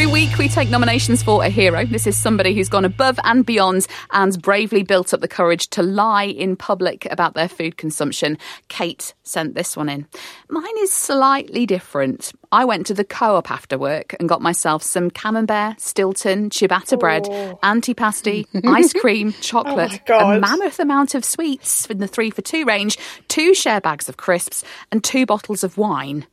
Every 0.00 0.12
week 0.12 0.38
we 0.38 0.48
take 0.48 0.70
nominations 0.70 1.22
for 1.22 1.44
a 1.44 1.50
hero. 1.50 1.84
This 1.84 2.06
is 2.06 2.16
somebody 2.16 2.54
who's 2.54 2.70
gone 2.70 2.86
above 2.86 3.20
and 3.22 3.44
beyond 3.44 3.86
and 4.12 4.40
bravely 4.40 4.82
built 4.82 5.12
up 5.12 5.20
the 5.20 5.28
courage 5.28 5.68
to 5.70 5.82
lie 5.82 6.24
in 6.24 6.56
public 6.56 7.06
about 7.10 7.34
their 7.34 7.50
food 7.50 7.76
consumption. 7.76 8.38
Kate 8.68 9.12
sent 9.24 9.54
this 9.54 9.76
one 9.76 9.90
in. 9.90 10.06
Mine 10.48 10.78
is 10.78 10.90
slightly 10.90 11.66
different. 11.66 12.32
I 12.50 12.64
went 12.64 12.86
to 12.86 12.94
the 12.94 13.04
co-op 13.04 13.50
after 13.50 13.76
work 13.76 14.16
and 14.18 14.26
got 14.26 14.40
myself 14.40 14.82
some 14.82 15.10
camembert, 15.10 15.82
Stilton, 15.82 16.48
ciabatta 16.48 16.98
bread, 16.98 17.26
oh. 17.28 17.58
antipasti, 17.62 18.46
ice 18.66 18.94
cream, 18.94 19.34
oh 19.36 19.40
chocolate, 19.42 20.00
a 20.08 20.40
mammoth 20.40 20.80
amount 20.80 21.14
of 21.14 21.26
sweets 21.26 21.84
in 21.90 21.98
the 21.98 22.08
three 22.08 22.30
for 22.30 22.40
two 22.40 22.64
range, 22.64 22.96
two 23.28 23.52
share 23.52 23.82
bags 23.82 24.08
of 24.08 24.16
crisps, 24.16 24.64
and 24.90 25.04
two 25.04 25.26
bottles 25.26 25.62
of 25.62 25.76
wine. 25.76 26.26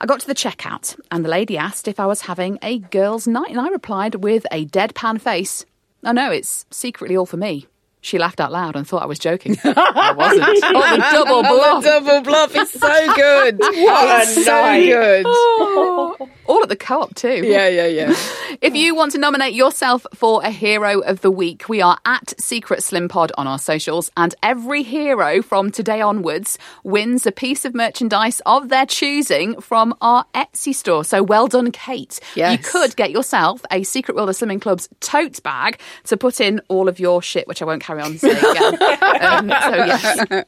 I 0.00 0.06
got 0.06 0.20
to 0.20 0.26
the 0.28 0.34
checkout 0.34 0.98
and 1.10 1.24
the 1.24 1.28
lady 1.28 1.58
asked 1.58 1.88
if 1.88 1.98
I 1.98 2.06
was 2.06 2.22
having 2.22 2.58
a 2.62 2.78
girls' 2.78 3.26
night, 3.26 3.50
and 3.50 3.60
I 3.60 3.68
replied 3.68 4.16
with 4.16 4.46
a 4.52 4.66
deadpan 4.66 5.20
face, 5.20 5.66
Oh 6.04 6.12
know, 6.12 6.30
it's 6.30 6.66
secretly 6.70 7.16
all 7.16 7.26
for 7.26 7.36
me. 7.36 7.66
She 8.00 8.18
laughed 8.18 8.40
out 8.40 8.52
loud 8.52 8.76
and 8.76 8.86
thought 8.86 9.02
I 9.02 9.06
was 9.06 9.18
joking. 9.18 9.56
I 9.64 10.12
wasn't. 10.16 10.48
Oh, 10.70 10.96
the 10.96 10.98
double 10.98 11.42
bluff. 11.42 11.82
The 11.82 11.90
double 11.90 12.20
bluff 12.22 12.54
is 12.54 12.70
so 12.70 13.14
good. 13.14 13.58
What 13.88 14.08
oh, 14.08 14.22
a 14.22 14.26
so 14.26 14.52
night. 14.52 14.86
good. 14.86 15.24
Oh. 15.26 16.28
All 16.46 16.62
at 16.62 16.68
the 16.68 16.76
co 16.76 17.02
op, 17.02 17.14
too. 17.14 17.42
Yeah, 17.44 17.68
yeah, 17.68 17.86
yeah. 17.86 18.16
If 18.60 18.74
you 18.74 18.94
want 18.94 19.12
to 19.12 19.18
nominate 19.18 19.54
yourself 19.54 20.06
for 20.14 20.42
a 20.42 20.50
hero 20.50 21.00
of 21.00 21.20
the 21.20 21.30
week, 21.30 21.68
we 21.68 21.80
are 21.80 21.98
at 22.04 22.34
Secret 22.40 22.82
Slim 22.82 23.08
Pod 23.08 23.32
on 23.36 23.46
our 23.46 23.58
socials, 23.58 24.10
and 24.16 24.34
every 24.42 24.82
hero 24.82 25.42
from 25.42 25.70
today 25.70 26.00
onwards 26.00 26.58
wins 26.84 27.26
a 27.26 27.32
piece 27.32 27.64
of 27.64 27.74
merchandise 27.74 28.40
of 28.46 28.68
their 28.68 28.86
choosing 28.86 29.60
from 29.60 29.94
our 30.00 30.24
Etsy 30.34 30.74
store. 30.74 31.04
So 31.04 31.22
well 31.22 31.46
done, 31.48 31.70
Kate. 31.72 32.20
Yes. 32.34 32.52
You 32.52 32.58
could 32.70 32.96
get 32.96 33.10
yourself 33.10 33.62
a 33.70 33.82
Secret 33.82 34.16
World 34.16 34.28
of 34.30 34.36
Slimming 34.36 34.60
Club's 34.60 34.88
tote 35.00 35.42
bag 35.42 35.80
to 36.04 36.16
put 36.16 36.40
in 36.40 36.60
all 36.68 36.88
of 36.88 36.98
your 36.98 37.20
shit, 37.22 37.46
which 37.46 37.62
I 37.62 37.64
won't 37.64 37.82
carry 37.88 38.02
on 38.02 38.18
saying 38.18 38.36
again. 38.36 38.74
um, 39.22 39.48
so 39.48 39.74
yes. 39.74 40.44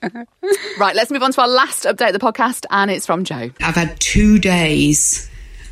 Right, 0.79 0.95
let's 0.95 1.11
move 1.11 1.23
on 1.23 1.33
to 1.33 1.41
our 1.41 1.49
last 1.49 1.85
update 1.85 2.09
of 2.09 2.13
the 2.13 2.19
podcast, 2.19 2.67
and 2.71 2.91
it's 2.91 3.07
from 3.07 3.25
Jo. 3.25 3.51
I've 3.61 3.75
had 3.75 3.99
two 3.99 4.39
days 4.39 5.29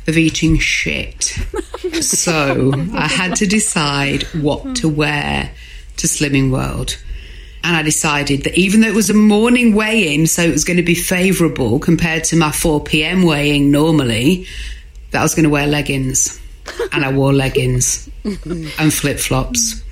of 0.07 0.17
eating 0.17 0.57
shit. 0.57 1.23
so 2.01 2.71
I 2.93 3.07
had 3.07 3.35
to 3.37 3.47
decide 3.47 4.23
what 4.41 4.77
to 4.77 4.89
wear 4.89 5.51
to 5.97 6.07
Slimming 6.07 6.51
World. 6.51 6.97
And 7.63 7.75
I 7.75 7.83
decided 7.83 8.43
that 8.43 8.57
even 8.57 8.81
though 8.81 8.87
it 8.87 8.95
was 8.95 9.09
a 9.09 9.13
morning 9.13 9.75
weigh 9.75 10.15
in, 10.15 10.27
so 10.27 10.41
it 10.41 10.51
was 10.51 10.63
going 10.63 10.77
to 10.77 10.83
be 10.83 10.95
favourable 10.95 11.77
compared 11.77 12.23
to 12.25 12.37
my 12.37 12.51
4 12.51 12.81
pm 12.83 13.23
weighing 13.23 13.69
normally, 13.69 14.47
that 15.11 15.19
I 15.19 15.23
was 15.23 15.35
going 15.35 15.43
to 15.43 15.49
wear 15.49 15.67
leggings. 15.67 16.39
And 16.91 17.03
I 17.03 17.11
wore 17.11 17.33
leggings 17.33 18.09
and 18.23 18.93
flip 18.93 19.19
flops 19.19 19.83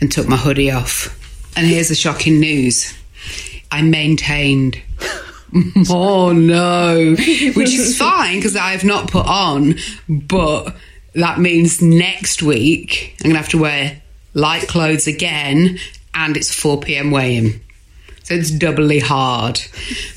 and 0.00 0.10
took 0.10 0.28
my 0.28 0.36
hoodie 0.36 0.70
off. 0.70 1.14
And 1.56 1.66
here's 1.66 1.88
the 1.88 1.94
shocking 1.94 2.40
news 2.40 2.94
I 3.70 3.82
maintained 3.82 4.80
Oh 5.90 6.32
no, 6.32 7.14
which 7.16 7.74
is 7.74 7.96
fine 7.98 8.36
because 8.36 8.56
I've 8.56 8.84
not 8.84 9.10
put 9.10 9.26
on, 9.26 9.76
but 10.08 10.74
that 11.14 11.38
means 11.38 11.80
next 11.80 12.42
week 12.42 13.16
I'm 13.20 13.30
gonna 13.30 13.38
have 13.38 13.48
to 13.50 13.58
wear 13.58 14.02
light 14.34 14.68
clothes 14.68 15.06
again, 15.06 15.78
and 16.14 16.36
it's 16.36 16.54
4 16.54 16.80
p.m. 16.80 17.10
weigh-in. 17.10 17.60
So 18.24 18.34
it's 18.34 18.50
doubly 18.50 18.98
hard. 18.98 19.58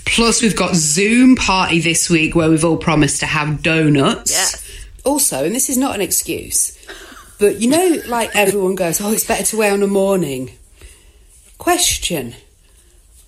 Plus, 0.06 0.42
we've 0.42 0.56
got 0.56 0.76
Zoom 0.76 1.38
party 1.38 1.80
this 1.80 2.10
week 2.10 2.36
where 2.36 2.50
we've 2.50 2.66
all 2.66 2.76
promised 2.76 3.22
to 3.22 3.26
have 3.26 3.64
donuts. 3.64 4.32
Yes. 4.32 4.82
Also, 5.06 5.46
and 5.46 5.56
this 5.56 5.70
is 5.70 5.78
not 5.78 5.96
an 5.96 6.02
excuse, 6.02 6.78
but 7.42 7.60
you 7.60 7.68
know, 7.68 8.02
like 8.08 8.34
everyone 8.36 8.76
goes, 8.76 9.02
oh, 9.02 9.12
it's 9.12 9.26
better 9.26 9.44
to 9.44 9.58
wear 9.58 9.74
on 9.74 9.84
a 9.84 9.88
morning. 9.88 10.52
Question. 11.58 12.34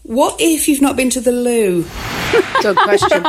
What 0.03 0.35
if 0.39 0.67
you've 0.67 0.81
not 0.81 0.95
been 0.95 1.09
to 1.11 1.21
the 1.21 1.31
loo? 1.31 1.85
Good 2.61 2.75
question. 2.77 3.23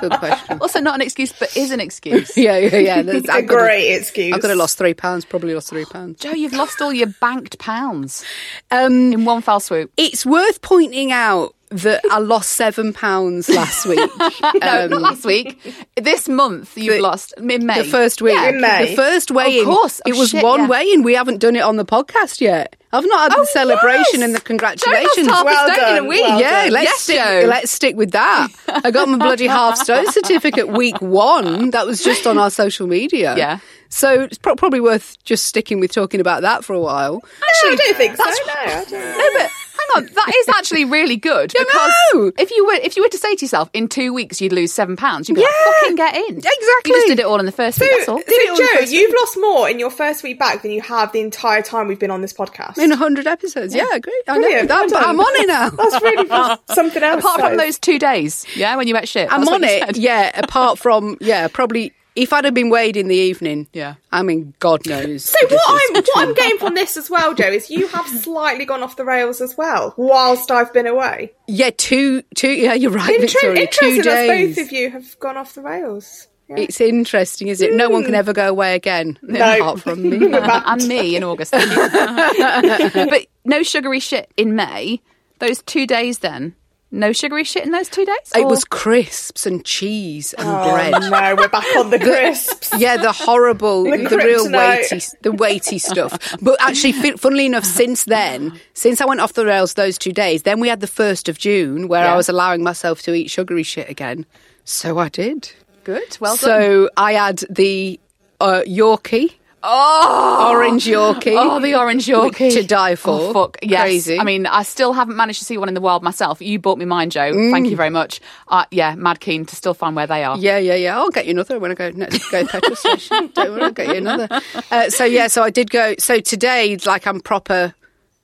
Good 0.00 0.12
question. 0.18 0.58
Also, 0.60 0.80
not 0.80 0.94
an 0.94 1.02
excuse, 1.02 1.32
but 1.32 1.54
is 1.56 1.70
an 1.72 1.80
excuse. 1.80 2.36
Yeah, 2.36 2.56
yeah, 2.58 2.76
yeah. 2.78 3.02
That's, 3.02 3.18
a 3.18 3.20
could 3.22 3.30
have- 3.34 3.46
great 3.46 3.92
excuse. 3.94 4.32
I 4.34 4.38
could 4.38 4.50
have 4.50 4.58
lost 4.58 4.78
three 4.78 4.94
pounds. 4.94 5.24
Probably 5.24 5.54
lost 5.54 5.68
three 5.70 5.84
pounds. 5.84 6.20
Jo, 6.20 6.30
you've 6.32 6.52
lost 6.54 6.80
all 6.80 6.92
your 6.92 7.08
banked 7.20 7.58
pounds 7.58 8.24
Um, 8.70 9.12
in 9.12 9.24
one 9.24 9.42
fell 9.42 9.60
swoop. 9.60 9.90
it's 9.96 10.24
worth 10.24 10.62
pointing 10.62 11.12
out 11.12 11.54
that 11.82 12.00
I 12.10 12.18
lost 12.18 12.52
seven 12.52 12.92
pounds 12.92 13.48
last 13.48 13.86
week. 13.88 13.98
No, 14.18 14.86
not 14.86 14.92
um, 14.92 15.02
last 15.02 15.24
week. 15.24 15.58
This 15.96 16.28
month 16.28 16.76
you've 16.76 16.94
the- 16.94 17.00
lost 17.02 17.34
in 17.38 17.66
May. 17.66 17.82
The 17.82 17.88
first 17.88 18.22
week, 18.22 18.38
In 18.38 18.60
May. 18.60 18.90
the 18.90 18.96
first 18.96 19.30
weigh-in. 19.30 19.60
Of 19.60 19.66
course. 19.66 20.00
Oh, 20.06 20.10
it 20.10 20.16
was 20.16 20.30
shit, 20.30 20.42
one 20.42 20.60
yeah. 20.60 20.68
weigh-in. 20.68 21.02
We 21.02 21.14
haven't 21.14 21.38
done 21.38 21.56
it 21.56 21.62
on 21.62 21.76
the 21.76 21.84
podcast 21.84 22.40
yet. 22.40 22.76
I've 22.92 23.04
not 23.06 23.32
had 23.32 23.38
Oh, 23.38 23.42
the 23.42 23.46
celebration 23.48 24.20
yes. 24.20 24.22
and 24.22 24.34
the 24.36 24.40
congratulations. 24.40 25.26
lost 25.26 25.38
half 25.38 25.44
Well 25.44 25.68
a 25.70 25.74
stone 25.74 25.96
in 25.96 26.04
a 26.04 26.08
week. 26.08 26.20
well 26.22 26.40
yeah, 26.40 26.64
done. 26.64 26.72
let's 26.74 26.84
Yes, 26.84 27.00
stick. 27.00 27.16
Jo. 27.16 27.46
Let's 27.48 27.70
stick 27.72 27.96
with 27.96 28.12
that. 28.12 28.48
I 28.68 28.90
got 28.92 29.08
my 29.08 29.18
bloody 29.18 29.48
half 29.48 29.76
stone 29.84 30.10
certificate 30.12 30.68
week 30.68 31.00
one. 31.02 31.70
That 31.70 31.86
was 31.86 32.04
just 32.04 32.24
on 32.26 32.38
our 32.38 32.50
social 32.50 32.86
media. 32.86 33.34
Yeah. 33.36 33.58
So 33.88 34.22
it's 34.22 34.38
pro- 34.38 34.54
probably 34.56 34.80
worth 34.80 35.22
just 35.24 35.44
sticking 35.46 35.80
with 35.80 35.90
talking 35.92 36.20
about 36.20 36.42
that 36.42 36.64
for 36.64 36.72
a 36.72 36.80
while. 36.80 37.22
Actually, 37.48 37.72
I 37.72 37.76
don't 37.76 37.96
think 37.96 38.16
so. 38.16 38.24
No, 38.24 38.32
I 38.54 38.84
don't. 38.84 38.92
No, 38.92 39.28
but 39.32 39.50
hang 39.50 39.50
on, 39.96 40.06
that 40.06 40.32
is 40.36 40.48
actually 40.48 40.84
really 40.84 41.16
good 41.16 41.52
because 41.56 41.92
know. 42.14 42.32
if 42.38 42.50
you 42.50 42.66
were 42.66 42.74
if 42.74 42.96
you 42.96 43.02
were 43.02 43.08
to 43.08 43.18
say 43.18 43.34
to 43.34 43.44
yourself 43.44 43.70
in 43.72 43.88
two 43.88 44.12
weeks 44.12 44.40
you'd 44.40 44.52
lose 44.52 44.72
seven 44.72 44.96
pounds, 44.96 45.28
you'd 45.28 45.34
be 45.36 45.42
like, 45.42 45.50
fucking 45.80 45.96
get 45.96 46.14
in. 46.14 46.36
Exactly. 46.38 46.52
You 46.86 46.94
just 46.94 47.06
did 47.08 47.18
it 47.18 47.26
all 47.26 47.38
in 47.40 47.46
the 47.46 47.52
first 47.52 47.80
week. 47.80 47.90
That's 47.90 48.08
all. 48.08 48.18
So, 48.18 48.24
it 48.26 48.56
the 48.56 48.62
Jo, 48.62 48.80
first 48.80 48.92
you've 48.92 49.14
lost 49.20 49.38
more 49.40 49.68
in 49.68 49.78
your 49.78 49.90
first 49.90 50.22
week 50.22 50.38
back 50.38 50.62
than 50.62 50.70
you 50.70 50.82
have 50.82 51.12
the 51.12 51.20
entire 51.20 51.62
time 51.62 51.88
we've 51.88 51.98
been 51.98 52.10
on 52.10 52.20
this 52.20 52.32
podcast. 52.32 52.78
In 52.78 52.90
100 52.90 53.26
episodes. 53.26 53.74
Yeah, 53.74 53.84
great. 53.98 54.14
I 54.28 54.36
know. 54.36 54.40
Brilliant. 54.42 54.68
That, 54.68 54.90
Well 54.90 55.08
I'm 55.08 55.20
on 55.20 55.42
it 55.42 55.46
now. 55.46 55.70
That's 55.70 56.02
really 56.02 56.58
something 56.74 57.02
else. 57.02 57.24
Apart 57.24 57.40
from 57.40 57.56
those 57.56 57.78
two 57.78 57.98
days, 57.98 58.46
yeah, 58.56 58.76
when 58.76 58.88
you 58.88 58.96
ate 58.96 59.08
shit. 59.08 59.30
I'm 59.30 59.46
on 59.48 59.64
it. 59.64 59.96
Yeah, 59.96 60.30
apart 60.38 60.78
from, 60.78 61.16
yeah, 61.20 61.48
probably 61.48 61.92
if 62.14 62.32
I'd 62.32 62.44
have 62.44 62.54
been 62.54 62.70
weighed 62.70 62.96
in 62.96 63.08
the 63.08 63.16
evening. 63.16 63.66
Yeah. 63.72 63.94
I 64.12 64.22
mean, 64.22 64.54
God 64.58 64.86
knows. 64.86 65.24
So 65.24 65.38
what 65.48 65.62
I'm 65.68 66.02
what 66.02 66.28
I'm 66.28 66.34
getting 66.34 66.58
from 66.58 66.74
this 66.74 66.96
as 66.96 67.10
well, 67.10 67.34
Jo, 67.34 67.46
is 67.46 67.70
you 67.70 67.88
have 67.88 68.06
slightly 68.22 68.64
gone 68.64 68.82
off 68.82 68.96
the 68.96 69.04
rails 69.04 69.40
as 69.40 69.56
well 69.56 69.94
whilst 69.96 70.50
I've 70.50 70.72
been 70.72 70.86
away. 70.86 71.32
Yeah, 71.46 71.70
two, 71.76 72.22
two, 72.34 72.50
yeah, 72.50 72.74
you're 72.74 72.90
right, 72.90 73.10
Inter- 73.10 73.26
Victoria. 73.26 73.66
Two 73.66 73.86
interesting 73.86 73.96
that 73.98 74.26
days. 74.26 74.56
both 74.56 74.66
of 74.66 74.72
you 74.72 74.90
have 74.90 75.18
gone 75.18 75.36
off 75.36 75.54
the 75.54 75.62
rails. 75.62 76.28
Yeah. 76.48 76.56
It's 76.58 76.80
interesting, 76.80 77.48
is 77.48 77.62
it? 77.62 77.72
No 77.72 77.88
one 77.88 78.02
can 78.02 78.12
hmm. 78.12 78.16
ever 78.16 78.34
go 78.34 78.48
away 78.48 78.74
again, 78.74 79.18
apart 79.28 79.80
from 79.80 80.02
me. 80.02 80.30
and 80.30 80.88
me 80.88 81.16
in 81.16 81.24
August. 81.24 81.52
but 81.52 83.26
no 83.46 83.62
sugary 83.62 84.00
shit 84.00 84.30
in 84.36 84.54
May. 84.54 85.00
Those 85.38 85.62
two 85.62 85.86
days 85.86 86.18
then. 86.18 86.54
No 86.94 87.12
sugary 87.12 87.42
shit 87.44 87.64
in 87.64 87.72
those 87.72 87.88
two 87.88 88.04
days? 88.04 88.16
It 88.36 88.42
Or- 88.44 88.48
was 88.48 88.64
crisps 88.64 89.46
and 89.46 89.64
cheese 89.64 90.32
and 90.34 90.46
Oh 90.48 90.70
bread. 90.72 90.92
no, 91.10 91.34
we're 91.36 91.48
back 91.48 91.66
on 91.76 91.90
the 91.90 91.98
crisps. 91.98 92.70
Yeah, 92.78 92.96
the 92.96 93.10
horrible, 93.12 93.84
the, 93.84 93.96
The 94.08 94.16
real 94.18 94.50
weighty, 94.50 95.00
the 95.22 95.32
weighty 95.32 95.78
stuff. 95.78 96.16
But 96.40 96.56
actually, 96.60 96.92
funnily 97.16 97.46
enough, 97.46 97.64
since 97.64 98.04
then, 98.04 98.58
since 98.74 99.00
I 99.00 99.06
went 99.06 99.20
off 99.20 99.32
the 99.32 99.44
rails 99.44 99.74
those 99.74 99.98
two 99.98 100.12
days, 100.12 100.42
then 100.44 100.60
we 100.60 100.68
had 100.68 100.80
the 100.80 100.86
first 100.86 101.28
of 101.28 101.36
June 101.38 101.88
where 101.88 102.06
I 102.06 102.16
was 102.16 102.28
allowing 102.28 102.62
myself 102.62 103.02
to 103.02 103.12
eat 103.14 103.30
sugary 103.30 103.62
shit 103.64 103.88
again. 103.90 104.24
So 104.64 104.98
I 104.98 105.08
did. 105.08 105.50
good. 105.84 106.16
Well 106.20 106.36
done. 106.36 106.38
so 106.38 106.90
I 106.96 107.12
had 107.14 107.42
the 107.50 107.98
uh, 108.40 108.62
Yorkie, 108.66 109.32
Oh, 109.66 110.50
orange 110.50 110.84
Yorkie. 110.84 111.34
Oh, 111.38 111.58
the 111.58 111.74
orange 111.74 112.06
Yorkie. 112.06 112.52
To 112.52 112.62
die 112.62 112.96
for. 112.96 113.10
Oh, 113.10 113.32
fuck. 113.32 113.56
Yes. 113.62 113.80
Crazy. 113.80 114.20
I 114.20 114.24
mean, 114.24 114.46
I 114.46 114.62
still 114.62 114.92
haven't 114.92 115.16
managed 115.16 115.38
to 115.38 115.46
see 115.46 115.56
one 115.56 115.68
in 115.68 115.74
the 115.74 115.80
wild 115.80 116.02
myself. 116.02 116.42
You 116.42 116.58
bought 116.58 116.76
me 116.76 116.84
mine, 116.84 117.08
Jo. 117.08 117.32
Thank 117.50 117.68
you 117.68 117.76
very 117.76 117.88
much. 117.88 118.20
Uh, 118.48 118.66
yeah, 118.70 118.94
mad 118.94 119.20
keen 119.20 119.46
to 119.46 119.56
still 119.56 119.72
find 119.72 119.96
where 119.96 120.06
they 120.06 120.22
are. 120.22 120.36
Yeah, 120.36 120.58
yeah, 120.58 120.74
yeah. 120.74 120.98
I'll 120.98 121.10
get 121.10 121.24
you 121.24 121.30
another 121.30 121.58
when 121.58 121.70
I 121.70 121.74
go 121.74 121.90
no, 121.90 122.06
go 122.30 122.46
petrol 122.46 122.76
station. 122.76 123.30
Don't 123.34 123.52
worry, 123.52 123.62
I'll 123.62 123.72
get 123.72 123.88
you 123.88 123.94
another. 123.94 124.28
Uh, 124.70 124.90
so 124.90 125.04
yeah, 125.04 125.28
so 125.28 125.42
I 125.42 125.48
did 125.48 125.70
go. 125.70 125.94
So 125.98 126.20
today, 126.20 126.76
like 126.84 127.06
I'm 127.06 127.20
proper, 127.20 127.74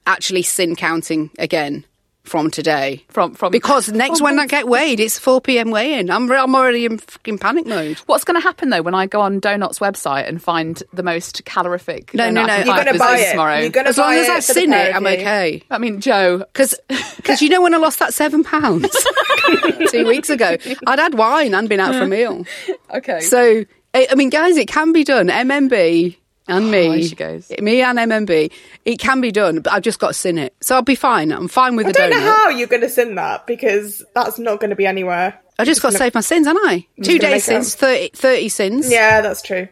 actually 0.07 0.43
syn 0.43 0.77
counting 0.77 1.31
again. 1.39 1.87
From 2.23 2.51
today. 2.51 3.05
From 3.09 3.35
from 3.35 3.51
Because 3.51 3.89
next 3.89 4.21
when 4.21 4.39
I 4.39 4.47
get 4.47 4.69
weighed, 4.69 5.01
it's 5.01 5.19
4 5.19 5.41
p.m. 5.41 5.71
weigh-in. 5.71 6.11
I'm, 6.11 6.31
I'm 6.31 6.55
already 6.55 6.85
in 6.85 6.99
fucking 6.99 7.39
panic 7.39 7.67
mode. 7.67 7.97
What's 8.07 8.25
going 8.25 8.39
to 8.39 8.43
happen 8.43 8.69
though 8.71 8.83
when 8.83 8.95
I 8.95 9.07
go 9.07 9.21
on 9.21 9.41
Doughnotts' 9.41 9.81
website 9.81 10.29
and 10.29 10.41
find 10.41 10.81
the 10.93 11.03
most 11.03 11.45
calorific? 11.45 12.15
No, 12.15 12.31
no, 12.31 12.45
no. 12.47 12.57
You're 12.57 12.67
gonna 12.67 12.99
buy 12.99 13.19
it. 13.19 13.31
tomorrow? 13.33 13.59
You're 13.59 13.71
gonna 13.71 13.89
As 13.89 13.99
long 13.99 14.13
as 14.13 14.29
I've 14.29 14.45
seen 14.45 14.73
it, 14.73 14.95
I'm 14.95 15.07
okay. 15.07 15.63
I 15.71 15.79
mean, 15.79 16.01
Jo. 16.01 16.39
Because 16.39 16.79
because 17.17 17.43
you 17.43 17.49
know 17.49 17.63
when 17.63 17.75
I 17.75 17.79
lost 17.79 17.99
that 17.99 18.15
seven 18.15 18.45
pounds 18.45 18.95
two 19.91 20.07
weeks 20.07 20.31
ago, 20.31 20.57
I'd 20.87 20.99
had 20.99 21.15
wine 21.15 21.55
and 21.55 21.69
been 21.69 21.81
out 21.81 21.95
for 21.95 22.03
a 22.03 22.07
meal. 22.09 22.45
Okay. 22.93 23.21
So, 23.21 23.65
I 23.95 24.09
I 24.11 24.15
mean, 24.17 24.31
guys, 24.31 24.57
it 24.57 24.67
can 24.67 24.93
be 24.93 25.05
done. 25.05 25.29
MMB 25.29 26.17
and 26.51 26.67
oh, 26.67 26.71
me, 26.71 26.89
Oh, 26.89 27.01
she 27.01 27.15
goes. 27.15 27.51
me 27.61 27.83
and 27.83 27.99
MMB, 27.99 28.53
it 28.85 28.99
can 28.99 29.21
be 29.21 29.31
done, 29.33 29.61
but 29.61 29.73
I've 29.73 29.83
just 29.83 29.99
got 29.99 30.09
to 30.09 30.15
syn 30.15 30.39
it. 30.39 30.55
So 30.61 30.75
I'll 30.75 30.83
be 30.83 30.95
fine. 30.95 31.33
I'm 31.33 31.49
fine 31.49 31.77
with 31.77 31.87
it. 31.87 31.91
I 31.91 32.09
the 32.09 32.11
don't 32.15 32.23
know 32.23 32.33
how 32.33 32.49
you're 32.51 32.69
going 32.69 32.83
to 32.83 32.89
sin 32.89 33.15
that 33.15 33.47
because 33.47 34.05
that's 34.15 34.39
not 34.39 34.61
going 34.61 34.71
to 34.71 34.77
be 34.77 34.87
anywhere. 34.87 35.41
I 35.59 35.65
just 35.65 35.83
got 35.83 35.93
to 35.93 35.99
save 35.99 36.15
my 36.15 36.21
syns, 36.21 36.45
haven't 36.47 36.67
I? 36.67 36.87
Two 37.03 37.19
gonna 37.19 37.33
days 37.35 37.49
make 37.49 37.59
syns, 37.59 37.75
30, 37.75 38.11
30 38.15 38.49
syns. 38.49 38.91
Yeah, 38.91 39.21
that's 39.21 39.43
true. 39.43 39.69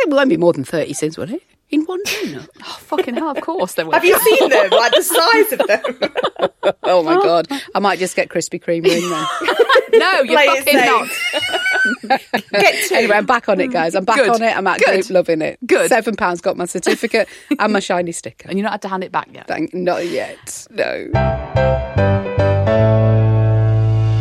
It 0.00 0.10
won't 0.10 0.28
be 0.28 0.36
more 0.36 0.52
than 0.52 0.64
30 0.64 0.92
syns, 0.94 1.16
will 1.16 1.32
it? 1.32 1.42
In 1.70 1.84
one 1.84 2.02
donut. 2.04 2.48
oh, 2.62 2.78
fucking 2.80 3.14
hell, 3.14 3.30
of 3.30 3.40
course 3.42 3.74
there 3.74 3.84
were. 3.84 3.92
Have 3.92 4.04
you 4.04 4.18
seen 4.18 4.48
them? 4.48 4.70
Like 4.70 4.92
the 4.92 5.02
size 5.02 5.52
of 5.52 5.66
them? 5.66 6.72
oh 6.84 7.02
my 7.02 7.14
God. 7.14 7.46
I 7.74 7.78
might 7.78 7.98
just 7.98 8.16
get 8.16 8.28
Krispy 8.30 8.62
Kreme 8.62 8.86
in 8.86 9.10
there. 9.10 9.26
no, 10.00 10.22
you're 10.22 10.34
Play 10.34 10.46
fucking 10.46 10.76
not. 10.76 11.08
Get 12.52 12.88
two. 12.88 12.94
anyway, 12.94 13.16
I'm 13.16 13.26
back 13.26 13.48
on 13.48 13.60
it, 13.60 13.70
guys. 13.70 13.94
I'm 13.94 14.04
back 14.06 14.16
Good. 14.16 14.30
on 14.30 14.42
it. 14.42 14.56
I'm 14.56 14.66
actually 14.66 14.96
Good. 14.96 15.10
loving 15.10 15.42
it. 15.42 15.58
Good. 15.66 15.88
Seven 15.90 16.16
pounds 16.16 16.40
got 16.40 16.56
my 16.56 16.64
certificate 16.64 17.28
and 17.58 17.72
my 17.72 17.80
shiny 17.80 18.12
sticker. 18.12 18.48
And 18.48 18.58
you're 18.58 18.64
not 18.64 18.72
had 18.72 18.82
to 18.82 18.88
hand 18.88 19.04
it 19.04 19.12
back 19.12 19.28
yet. 19.32 19.46
Thank, 19.46 19.74
not 19.74 20.06
yet. 20.06 20.66
No. 20.70 22.16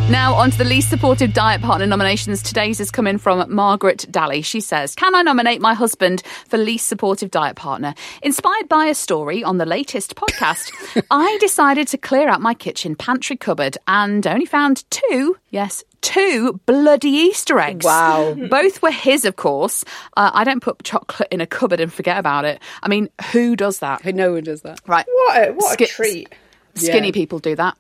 Now, 0.10 0.36
on 0.36 0.52
to 0.52 0.58
the 0.58 0.64
least 0.64 0.90
supportive 0.90 1.34
diet 1.34 1.62
partner 1.62 1.86
nominations. 1.86 2.42
Today's 2.42 2.80
is 2.80 2.90
coming 2.92 3.18
from 3.18 3.54
Margaret 3.54 4.06
Daly. 4.10 4.42
She 4.42 4.62
says, 4.62 4.96
Can 4.96 5.14
I 5.14 5.22
nominate 5.22 5.60
my 5.60 5.74
husband 5.74 6.24
for 6.48 6.58
least 6.58 6.88
supportive 6.88 7.30
diet 7.30 7.58
partner? 7.58 7.94
Inspired 8.22 8.70
by 8.70 8.86
a 8.86 8.96
story 8.96 9.44
on 9.44 9.58
the 9.58 9.66
latest 9.66 10.16
podcast, 10.16 10.72
I 11.12 11.38
decided 11.42 11.90
to 11.90 11.98
clear 11.98 12.30
out 12.30 12.40
my 12.40 12.54
kitchen 12.54 12.96
pantry 12.96 13.36
cupboard 13.36 13.78
and 13.86 14.26
only 14.26 14.46
found 14.46 14.90
two, 14.92 15.36
yes, 15.50 15.84
two 16.00 16.60
bloody 16.66 17.10
Easter 17.10 17.60
eggs. 17.60 17.86
Wow. 17.86 18.34
Both 18.50 18.82
were 18.82 18.92
his, 18.92 19.26
of 19.26 19.36
course. 19.36 19.84
Uh, 20.16 20.32
I 20.34 20.46
don't 20.46 20.62
put 20.62 20.82
chocolate 20.84 21.28
in 21.32 21.42
a 21.42 21.48
cupboard 21.48 21.82
and 21.82 21.92
forget 21.92 22.18
about 22.18 22.46
it. 22.46 22.62
I 22.82 22.88
mean, 22.88 23.10
who 23.34 23.58
does 23.58 23.80
that? 23.80 24.06
No 24.06 24.32
one 24.34 24.44
does 24.46 24.62
that. 24.62 24.80
Right. 24.88 25.06
What 25.06 25.50
a, 25.50 25.52
what 25.52 25.70
a 25.72 25.74
Ski- 25.74 25.86
treat. 25.88 26.36
Skinny 26.76 27.08
Yeah. 27.08 27.12
people 27.14 27.40
do 27.40 27.56
that. 27.58 27.78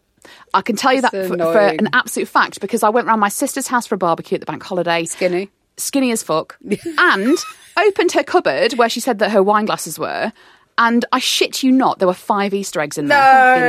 I 0.53 0.61
can 0.61 0.75
tell 0.75 0.93
you 0.93 1.01
that 1.01 1.11
for, 1.11 1.27
for 1.27 1.57
an 1.59 1.89
absolute 1.93 2.27
fact 2.27 2.59
because 2.61 2.83
I 2.83 2.89
went 2.89 3.07
round 3.07 3.19
my 3.21 3.29
sister's 3.29 3.67
house 3.67 3.87
for 3.87 3.95
a 3.95 3.97
barbecue 3.97 4.35
at 4.35 4.41
the 4.41 4.45
bank 4.45 4.63
holiday. 4.63 5.05
Skinny. 5.05 5.49
Skinny 5.77 6.11
as 6.11 6.23
fuck. 6.23 6.57
and 6.97 7.37
opened 7.77 8.11
her 8.13 8.23
cupboard 8.23 8.73
where 8.73 8.89
she 8.89 8.99
said 8.99 9.19
that 9.19 9.31
her 9.31 9.43
wine 9.43 9.65
glasses 9.65 9.99
were. 9.99 10.31
And 10.79 11.05
I 11.11 11.17
shit 11.17 11.63
you 11.63 11.71
not, 11.71 11.97
there 11.97 12.07
were 12.07 12.13
five 12.13 12.53
Easter 12.53 12.79
eggs 12.79 12.99
in 12.99 13.07
there. 13.07 13.17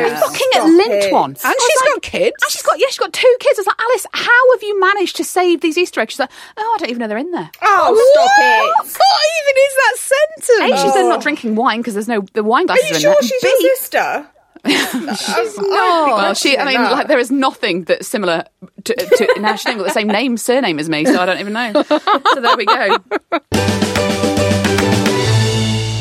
No, 0.02 0.08
A 0.08 0.14
fucking 0.20 0.76
lint 0.76 1.04
it. 1.04 1.10
one. 1.12 1.30
And 1.30 1.36
she's 1.58 1.82
got 1.82 2.02
kids. 2.02 2.36
And 2.42 2.50
she's 2.50 2.60
got 2.62 2.78
yeah, 2.78 2.86
she's 2.88 2.98
got 2.98 3.14
two 3.14 3.36
kids. 3.40 3.58
I 3.58 3.60
was 3.60 3.66
like, 3.66 3.80
Alice, 3.80 4.06
how 4.12 4.52
have 4.54 4.62
you 4.62 4.78
managed 4.78 5.16
to 5.16 5.24
save 5.24 5.62
these 5.62 5.78
Easter 5.78 6.02
eggs? 6.02 6.12
She's 6.12 6.18
like, 6.20 6.30
oh, 6.58 6.72
I 6.74 6.78
don't 6.78 6.90
even 6.90 7.00
know 7.00 7.08
they're 7.08 7.16
in 7.16 7.30
there. 7.30 7.50
Oh, 7.62 8.10
stop 8.12 8.30
it. 8.38 8.98
What 8.98 9.24
even 9.40 9.54
is 9.64 9.74
that 9.74 9.94
A, 9.94 10.58
sentence? 10.68 10.82
she's 10.82 10.92
then 10.94 11.08
not 11.08 11.22
drinking 11.22 11.54
wine 11.54 11.80
because 11.80 11.94
there's 11.94 12.08
no 12.08 12.26
the 12.34 12.44
wine 12.44 12.66
glasses. 12.66 12.84
Are 12.84 12.88
you 12.88 12.94
in 12.96 13.00
sure 13.00 13.16
there. 13.18 13.22
she's 13.28 13.42
B, 13.42 13.56
your 13.60 13.76
sister? 13.76 14.26
she's 15.16 15.58
No, 15.58 16.14
well, 16.16 16.34
she. 16.34 16.58
I 16.58 16.64
mean, 16.64 16.80
like 16.80 17.08
there 17.08 17.18
is 17.18 17.30
nothing 17.30 17.84
that's 17.84 18.08
similar 18.08 18.44
to. 18.84 18.94
to 18.94 19.40
now 19.40 19.56
she's 19.56 19.74
got 19.74 19.84
the 19.84 19.90
same 19.90 20.08
name, 20.08 20.36
surname 20.36 20.78
as 20.78 20.88
me, 20.88 21.04
so 21.04 21.18
I 21.20 21.26
don't 21.26 21.40
even 21.40 21.52
know. 21.52 21.82
so 21.82 22.40
there 22.40 22.56
we 22.56 22.66
go. 22.66 24.07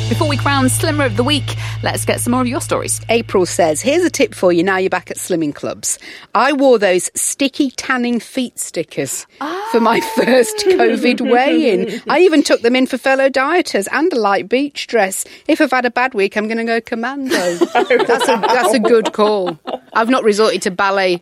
Before 0.10 0.30
we 0.30 0.38
crown 0.38 0.70
Slimmer 0.70 1.04
of 1.04 1.18
the 1.18 1.24
Week, 1.24 1.58
let's 1.84 2.06
get 2.06 2.22
some 2.22 2.32
more 2.32 2.40
of 2.40 2.48
your 2.48 2.62
stories. 2.62 3.02
April 3.10 3.46
says, 3.46 3.82
Here's 3.82 4.06
a 4.06 4.10
tip 4.10 4.34
for 4.34 4.54
you 4.54 4.64
now 4.64 4.78
you're 4.78 4.90
back 4.90 5.12
at 5.12 5.18
slimming 5.18 5.54
clubs. 5.54 6.00
I 6.34 6.54
wore 6.54 6.80
those 6.80 7.10
sticky 7.14 7.72
tanning 7.72 8.22
feet 8.22 8.58
stickers 8.58 9.28
for 9.72 9.82
my 9.82 10.00
ah. 10.02 10.12
first 10.16 10.56
COVID 10.66 11.30
weigh 11.30 11.72
in. 11.74 12.02
I 12.08 12.20
even 12.20 12.42
took 12.42 12.62
them 12.62 12.74
in 12.74 12.88
for 12.88 12.98
fellow 12.98 13.30
dieters 13.30 13.90
and 13.92 14.12
a 14.14 14.16
light 14.18 14.48
beach 14.48 14.88
dress. 14.88 15.26
If 15.46 15.60
I've 15.60 15.72
had 15.72 15.84
a 15.84 15.92
bad 15.92 16.14
week, 16.14 16.38
I'm 16.38 16.48
going 16.48 16.58
to 16.58 16.64
go 16.64 16.80
commando. 16.80 17.36
that's, 17.56 18.30
a, 18.30 18.38
that's 18.38 18.74
a 18.74 18.80
good 18.80 19.12
call. 19.12 19.60
I've 19.92 20.10
not 20.10 20.24
resorted 20.24 20.62
to 20.62 20.72
ballet 20.72 21.22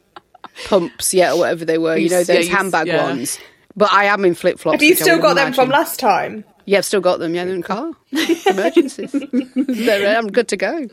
pumps 0.65 1.11
yet, 1.11 1.33
or 1.33 1.39
whatever 1.39 1.65
they 1.65 1.79
were, 1.79 1.97
you 1.97 2.03
You 2.03 2.09
know, 2.11 2.17
s- 2.17 2.29
yeah, 2.29 2.35
those 2.35 2.49
handbag 2.49 2.85
yeah. 2.85 3.03
ones. 3.03 3.39
But 3.75 3.91
I 3.91 4.05
am 4.05 4.23
in 4.25 4.35
flip 4.35 4.59
flops. 4.59 4.75
Have 4.75 4.83
you 4.83 4.95
still 4.95 5.19
got 5.19 5.33
them 5.33 5.53
from 5.53 5.69
last 5.69 5.99
time? 5.99 6.45
Yeah, 6.65 6.79
I've 6.79 6.85
still 6.85 7.01
got 7.01 7.19
them. 7.19 7.35
Yeah, 7.35 7.45
they're 7.45 7.53
in 7.53 7.61
the 7.61 7.67
car. 7.67 7.91
Emergencies. 8.47 9.11
They're- 9.55 10.17
I'm 10.17 10.31
good 10.31 10.47
to 10.49 10.57
go. 10.57 10.87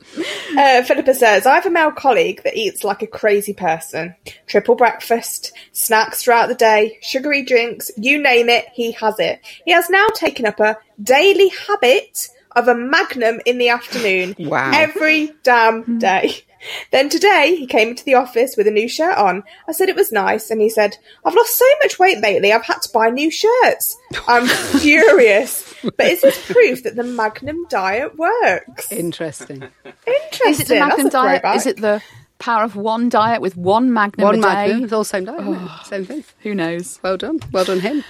Uh, 0.57 0.83
Philippa 0.83 1.15
says, 1.15 1.47
I 1.47 1.55
have 1.55 1.67
a 1.67 1.71
male 1.71 1.93
colleague 1.93 2.43
that 2.45 2.57
eats 2.57 2.85
like 2.85 3.01
a 3.03 3.07
crazy 3.07 3.55
person. 3.55 4.15
Triple 4.47 4.75
breakfast, 4.75 5.53
snacks 5.73 6.23
throughout 6.23 6.49
the 6.49 6.55
day, 6.55 6.99
sugary 7.03 7.43
drinks, 7.43 7.91
you 7.97 8.23
name 8.23 8.49
it, 8.51 8.67
he 8.75 8.93
has 8.93 9.19
it. 9.19 9.41
He 9.65 9.73
has 9.73 9.89
now 9.89 10.07
taken 10.15 10.45
up 10.47 10.61
a 10.61 10.77
daily 11.03 11.49
habit 11.67 12.29
of 12.57 12.69
a 12.69 12.75
magnum 12.75 13.41
in 13.47 13.59
the 13.59 13.69
afternoon. 13.69 14.37
Wow. 14.53 14.71
Every 14.75 15.31
damn 15.45 15.83
hmm. 15.85 15.99
day. 15.99 16.43
Then 16.91 17.09
today 17.09 17.57
he 17.57 17.67
came 17.67 17.88
into 17.88 18.05
the 18.05 18.15
office 18.15 18.55
with 18.57 18.67
a 18.67 18.71
new 18.71 18.88
shirt 18.88 19.17
on. 19.17 19.45
I 19.67 19.73
said 19.73 19.88
it 19.88 19.97
was 19.97 20.12
nice 20.12 20.51
and 20.51 20.61
he 20.61 20.69
said, 20.69 20.97
I've 21.25 21.35
lost 21.35 21.57
so 21.57 21.65
much 21.83 21.99
weight 21.99 22.21
lately 22.21 22.53
I've 22.53 22.65
had 22.65 22.83
to 22.83 22.91
buy 22.93 23.09
new 23.11 23.31
shirts. 23.31 23.97
I'm 24.29 24.47
furious. 24.81 25.75
But 25.83 26.07
is 26.07 26.21
this 26.21 26.53
proof 26.53 26.83
that 26.83 26.97
the 26.97 27.05
Magnum 27.05 27.67
diet 27.71 28.17
works? 28.19 28.93
Interesting. 28.93 29.65
Interesting. 30.07 30.49
Is 30.51 30.61
it 30.61 30.69
the 30.69 30.75
That's 30.75 30.91
Magnum 30.91 31.07
a 31.07 31.11
diet? 31.11 31.41
throwback. 31.43 31.57
Is 31.57 31.67
it 31.67 31.81
the 31.81 32.03
power 32.38 32.65
of 32.65 32.77
one 32.77 33.09
diet 33.09 33.41
with 33.41 33.57
one 33.57 33.93
Magnum 33.93 34.25
One 34.25 34.35
a 34.38 34.43
day? 34.43 34.43
magnum. 34.43 34.85
It's 34.85 34.93
all 34.93 35.05
same 35.05 35.25
day. 35.25 35.33
isn't 35.33 35.55
it? 35.55 35.59
Oh. 35.61 35.81
Same 35.85 36.05
thing. 36.05 36.25
Who 36.41 36.55
knows? 36.55 37.01
Well 37.03 37.17
done. 37.17 37.41
Well 37.53 37.65
done 37.65 37.81
him. 37.81 38.05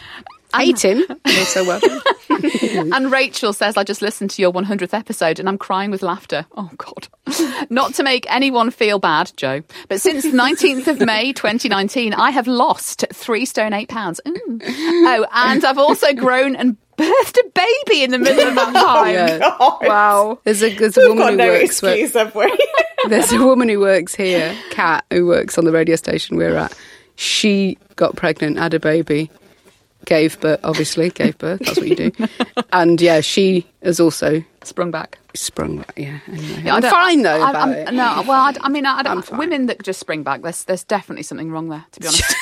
Hate 0.55 0.85
him. 0.85 1.03
Also 1.27 1.65
well 1.65 1.81
done. 1.81 2.93
And 2.93 3.11
Rachel 3.13 3.53
says, 3.53 3.77
I 3.77 3.85
just 3.85 4.03
listened 4.03 4.31
to 4.31 4.43
your 4.43 4.53
100th 4.53 4.95
episode 4.95 5.39
and 5.39 5.49
I'm 5.49 5.59
crying 5.59 5.91
with 5.91 6.03
laughter. 6.03 6.47
Oh, 6.57 6.71
God. 6.77 7.09
Not 7.71 7.95
to 7.95 8.03
make 8.03 8.27
anyone 8.33 8.71
feel 8.71 8.99
bad, 8.99 9.33
Jo, 9.37 9.63
but 9.89 10.01
since 10.01 10.25
the 10.25 10.31
19th 10.37 10.87
of 10.89 11.01
May 11.01 11.33
2019, 11.35 12.15
I 12.15 12.31
have 12.31 12.47
lost 12.47 13.05
three 13.13 13.45
stone 13.45 13.73
eight 13.73 13.89
pounds. 13.89 14.21
Mm. 14.27 14.61
Oh, 14.65 15.27
and 15.33 15.65
I've 15.65 15.79
also 15.79 16.13
grown 16.15 16.57
and 16.57 16.77
birthed 16.97 17.37
a 17.39 17.49
baby 17.55 18.03
in 18.05 18.11
the 18.11 18.19
middle 18.19 18.49
of 18.49 18.55
that 18.55 18.73
time. 18.75 19.15
Yeah. 19.15 19.57
Wow. 19.61 20.39
There's 20.45 20.63
a, 20.63 20.75
there's 20.75 20.97
a 20.97 21.01
We've 21.01 21.09
woman 21.11 21.25
got 21.25 21.31
who 21.33 21.37
no 21.37 21.47
works 21.49 21.83
where- 21.83 21.93
excuse, 21.93 22.15
have 22.15 22.35
we? 22.35 22.69
There's 23.09 23.33
a 23.33 23.45
woman 23.45 23.69
who 23.69 23.81
works 23.81 24.15
here, 24.15 24.57
Kat, 24.71 25.05
who 25.11 25.27
works 25.27 25.59
on 25.59 25.65
the 25.65 25.73
radio 25.73 25.97
station 25.97 26.37
we're 26.37 26.57
at. 26.57 26.77
She 27.17 27.77
got 27.97 28.17
pregnant, 28.17 28.59
had 28.59 28.75
a 28.75 28.81
baby, 28.81 29.31
gave 30.05 30.39
birth, 30.41 30.61
obviously, 30.65 31.11
gave 31.11 31.39
birth. 31.39 31.61
That's 31.61 31.79
what 31.79 31.89
you 31.89 31.97
do. 31.97 32.11
and 32.73 33.01
yeah, 33.01 33.21
she 33.21 33.67
has 33.83 34.01
also 34.01 34.43
Sprung 34.65 34.91
back. 34.91 35.19
sprung 35.35 35.79
back. 35.79 35.93
Yeah, 35.97 36.19
anyway. 36.29 36.63
Yeah, 36.65 36.75
I 36.75 36.77
I'm 36.77 36.83
fine 36.83 37.23
though 37.23 37.43
I- 37.43 37.51
about 37.51 37.69
I'm- 37.69 37.73
it. 37.73 37.93
No, 37.95 38.23
well, 38.27 38.41
I, 38.41 38.55
I 38.61 38.69
mean, 38.69 38.87
I, 38.87 38.99
I 38.99 39.03
don't, 39.03 39.31
women 39.39 39.67
that 39.67 39.83
just 39.83 39.99
spring 40.01 40.23
back, 40.23 40.43
there's, 40.43 40.65
there's 40.65 40.85
definitely 40.85 41.23
something 41.25 41.51
wrong 41.51 41.69
there, 41.69 41.85
to 41.93 42.01
be 42.01 42.07
honest. 42.07 42.35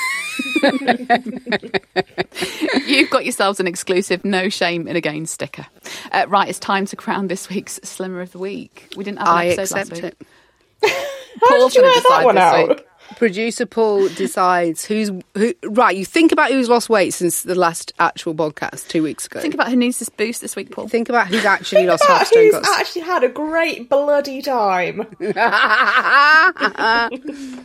You've 2.87 3.09
got 3.09 3.25
yourselves 3.25 3.59
an 3.59 3.67
exclusive 3.67 4.23
no 4.25 4.49
shame 4.49 4.87
in 4.87 4.95
a 4.95 5.01
gain 5.01 5.25
sticker. 5.25 5.65
Uh, 6.11 6.25
right, 6.27 6.49
it's 6.49 6.59
time 6.59 6.85
to 6.87 6.95
crown 6.95 7.27
this 7.27 7.49
week's 7.49 7.79
Slimmer 7.83 8.21
of 8.21 8.31
the 8.31 8.39
Week. 8.39 8.91
We 8.95 9.03
didn't 9.03 9.19
have 9.19 9.27
an 9.27 9.33
I 9.33 9.45
episode 9.47 9.75
last 9.77 9.91
accept 9.91 10.03
week. 10.03 10.13
it. 10.83 11.07
Paul's 11.39 11.73
did 11.73 11.77
you 11.77 11.81
going 11.81 11.93
to 11.93 12.01
that 12.01 12.03
decide 12.03 12.25
one 12.25 12.35
this 12.35 12.43
out? 12.43 12.69
week. 12.69 12.87
Producer 13.17 13.65
Paul 13.65 14.07
decides 14.09 14.85
who's 14.85 15.11
who. 15.35 15.53
Right, 15.63 15.95
you 15.95 16.05
think 16.05 16.31
about 16.31 16.51
who's 16.51 16.69
lost 16.69 16.89
weight 16.89 17.11
since 17.13 17.43
the 17.43 17.55
last 17.55 17.93
actual 17.99 18.33
podcast 18.33 18.87
two 18.87 19.03
weeks 19.03 19.25
ago. 19.27 19.39
Think 19.39 19.53
about 19.53 19.69
who 19.69 19.75
needs 19.75 19.99
this 19.99 20.09
boost 20.09 20.41
this 20.41 20.55
week, 20.55 20.71
Paul. 20.71 20.87
Think 20.87 21.07
about 21.09 21.27
who's 21.27 21.45
actually 21.45 21.85
lost 21.85 22.03
About 22.05 22.17
half 22.19 22.27
stone. 22.27 22.43
who's 22.43 22.53
Got 22.53 22.79
actually 22.79 23.01
had 23.03 23.23
a 23.23 23.29
great 23.29 23.89
bloody 23.89 24.41
time. 24.41 25.05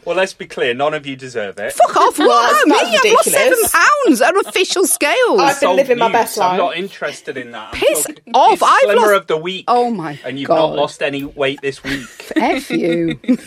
Well, 0.04 0.14
let's 0.16 0.34
be 0.34 0.46
clear. 0.46 0.72
None 0.72 0.94
of 0.94 1.04
you 1.04 1.16
deserve 1.16 1.58
it. 1.58 1.72
Fuck 1.72 1.96
off! 1.96 2.16
What? 2.18 2.52
that's 2.52 2.66
Me? 2.66 2.76
I've 2.76 3.12
lost 3.12 3.24
seven 3.30 3.48
ridiculous. 3.50 3.72
pounds 3.72 4.22
on 4.22 4.38
official 4.46 4.86
scales. 4.86 5.40
I've 5.40 5.58
been 5.58 5.68
Old 5.70 5.76
living 5.78 5.98
my 5.98 6.12
best 6.12 6.36
life. 6.38 6.52
I'm 6.52 6.58
not 6.58 6.76
interested 6.76 7.36
in 7.36 7.50
that. 7.50 7.74
I'm 7.74 7.80
Piss 7.80 8.04
talking- 8.04 8.32
off, 8.34 8.62
I've 8.62 8.80
Slimmer 8.82 9.00
lost- 9.00 9.14
of 9.14 9.26
the 9.26 9.36
week. 9.36 9.64
Oh 9.66 9.90
my 9.90 10.14
god 10.14 10.20
And 10.24 10.38
you've 10.38 10.46
God. 10.48 10.56
not 10.56 10.76
lost 10.76 11.02
any 11.02 11.24
weight 11.24 11.60
this 11.60 11.82
week. 11.82 12.06
F 12.36 12.70
you. 12.70 13.18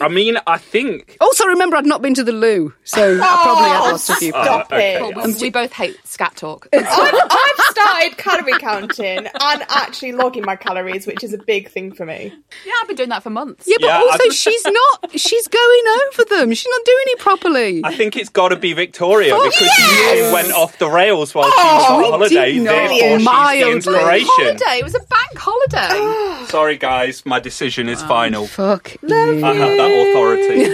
I 0.00 0.08
mean, 0.08 0.36
I 0.46 0.58
think. 0.58 1.16
Also, 1.20 1.44
remember, 1.46 1.76
I'd 1.76 1.86
not 1.86 2.02
been 2.02 2.14
to 2.14 2.24
the 2.24 2.32
loo, 2.32 2.72
so 2.84 3.14
I 3.14 3.40
probably 3.42 3.68
had 3.68 3.80
Oh, 3.80 3.90
lost 3.92 4.10
a 4.10 4.14
few 4.16 4.30
stop 4.30 4.68
pounds. 4.68 4.82
Oh, 5.00 5.08
it. 5.08 5.16
okay. 5.16 5.40
We 5.40 5.50
both 5.50 5.72
hate 5.72 5.96
scat 6.04 6.36
talk. 6.36 6.68
I've, 6.72 6.84
I've 6.86 7.67
started 7.82 8.16
calorie 8.18 8.58
counting 8.58 9.26
and 9.40 9.62
actually 9.68 10.12
logging 10.12 10.44
my 10.44 10.56
calories, 10.56 11.06
which 11.06 11.22
is 11.24 11.32
a 11.32 11.38
big 11.38 11.68
thing 11.70 11.92
for 11.92 12.04
me. 12.06 12.32
Yeah, 12.66 12.72
I've 12.80 12.86
been 12.88 12.96
doing 12.96 13.08
that 13.10 13.22
for 13.22 13.30
months. 13.30 13.64
Yeah, 13.66 13.76
but 13.80 13.86
Yeah, 13.86 13.98
also 13.98 14.24
I- 14.24 14.28
she's 14.32 14.64
not. 14.64 15.10
She's 15.20 15.48
going 15.48 15.82
over 16.08 16.24
them. 16.24 16.52
She's 16.54 16.68
not 16.70 16.84
doing 16.84 17.04
it 17.08 17.18
properly. 17.18 17.80
I 17.84 17.94
think 17.94 18.16
it's 18.16 18.28
got 18.30 18.48
to 18.50 18.56
be 18.56 18.72
Victoria 18.72 19.34
Oh, 19.34 19.42
because 19.44 19.60
yes! 19.60 20.28
she 20.28 20.32
went 20.32 20.52
off 20.52 20.78
the 20.78 20.88
rails 20.88 21.34
while 21.34 21.46
Oh, 21.48 21.50
she 21.50 21.62
was 21.62 21.84
oh, 21.88 21.98
we 21.98 22.04
on 22.04 22.10
holiday. 22.12 22.52
did 22.52 22.62
not. 22.62 22.72
Therefore, 22.72 22.98
she's 22.98 23.18
the 23.18 23.24
Mildly. 23.30 23.72
inspiration. 23.72 24.28
Holiday. 24.30 24.78
It 24.78 24.84
was 24.84 24.94
a 24.94 25.00
bank 25.00 25.36
holiday. 25.36 26.44
Sorry, 26.48 26.76
guys, 26.76 27.24
my 27.26 27.40
decision 27.40 27.88
is 27.88 28.02
oh, 28.02 28.08
final. 28.08 28.46
Fuck. 28.46 28.96
I 29.10 29.14
have 29.54 29.76
that 29.76 29.90
authority. 30.08 30.68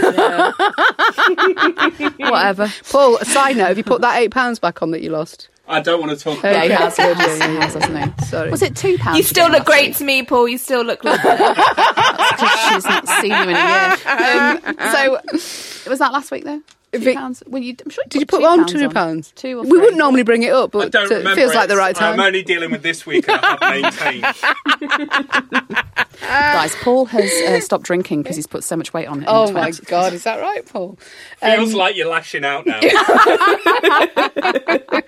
Whatever. 2.30 2.72
Paul, 2.90 3.16
a 3.18 3.24
side 3.24 3.56
note: 3.56 3.68
Have 3.68 3.78
you 3.78 3.84
put 3.84 4.00
that 4.02 4.16
eight 4.18 4.30
pounds 4.30 4.58
back 4.58 4.82
on 4.82 4.90
that 4.92 5.02
you 5.02 5.10
lost? 5.10 5.48
I 5.66 5.80
don't 5.80 5.98
want 5.98 6.16
to 6.16 6.22
talk 6.22 6.42
Yeah, 6.42 6.50
about 6.50 6.64
he 6.64 6.72
it. 6.72 6.78
has. 6.78 6.96
He 6.96 7.02
has, 7.56 7.74
hasn't 7.74 8.20
he? 8.20 8.24
Sorry. 8.26 8.50
Was 8.50 8.60
it 8.60 8.76
two 8.76 8.98
pounds? 8.98 9.16
You 9.16 9.22
still 9.24 9.48
look 9.50 9.64
great 9.64 9.88
week? 9.88 9.96
to 9.96 10.04
me, 10.04 10.22
Paul. 10.22 10.46
You 10.46 10.58
still 10.58 10.82
look 10.82 11.02
lovely. 11.04 11.30
Because 11.30 12.60
she's 12.68 12.84
not 12.84 13.08
seen 13.08 13.30
you 13.30 13.42
in 13.42 13.48
a 13.48 13.52
year. 13.52 13.96
Um, 14.06 14.76
so, 14.92 15.20
was 15.90 15.98
that 16.00 16.12
last 16.12 16.30
week 16.30 16.44
though? 16.44 16.60
Two 16.94 17.04
Vic- 17.04 17.16
pounds. 17.16 17.42
Well, 17.46 17.62
you, 17.62 17.76
I'm 17.84 17.90
sure 17.90 18.04
Did 18.08 18.20
you 18.20 18.26
put 18.26 18.44
on 18.44 18.66
two 18.66 18.88
pounds? 18.88 19.32
Two 19.36 19.60
or 19.60 19.62
We 19.62 19.78
wouldn't 19.78 19.96
normally 19.96 20.22
bring 20.22 20.42
it 20.42 20.52
up, 20.52 20.74
I 20.74 20.78
but 20.78 20.92
don't 20.92 21.10
it 21.10 21.14
remember 21.16 21.36
feels 21.36 21.54
like 21.54 21.68
the 21.68 21.76
right 21.76 21.94
time. 21.94 22.14
I'm 22.14 22.20
only 22.26 22.42
dealing 22.42 22.70
with 22.70 22.82
this 22.82 23.06
week 23.06 23.28
and 23.28 23.40
I 23.42 23.80
have 23.80 23.82
maintained. 23.82 25.84
Guys, 26.20 26.74
Paul 26.76 27.06
has 27.06 27.30
uh, 27.46 27.60
stopped 27.60 27.84
drinking 27.84 28.22
because 28.22 28.36
he's 28.36 28.46
put 28.46 28.64
so 28.64 28.76
much 28.76 28.92
weight 28.94 29.06
on 29.08 29.22
it. 29.22 29.26
oh 29.28 29.50
my 29.52 29.70
god, 29.86 30.12
is 30.12 30.24
that 30.24 30.40
right, 30.40 30.64
Paul? 30.66 30.98
Feels 31.40 31.72
Um, 31.72 31.78
like 31.78 31.96
you're 31.96 32.08
lashing 32.08 32.44
out 32.44 32.66
now. 32.66 32.80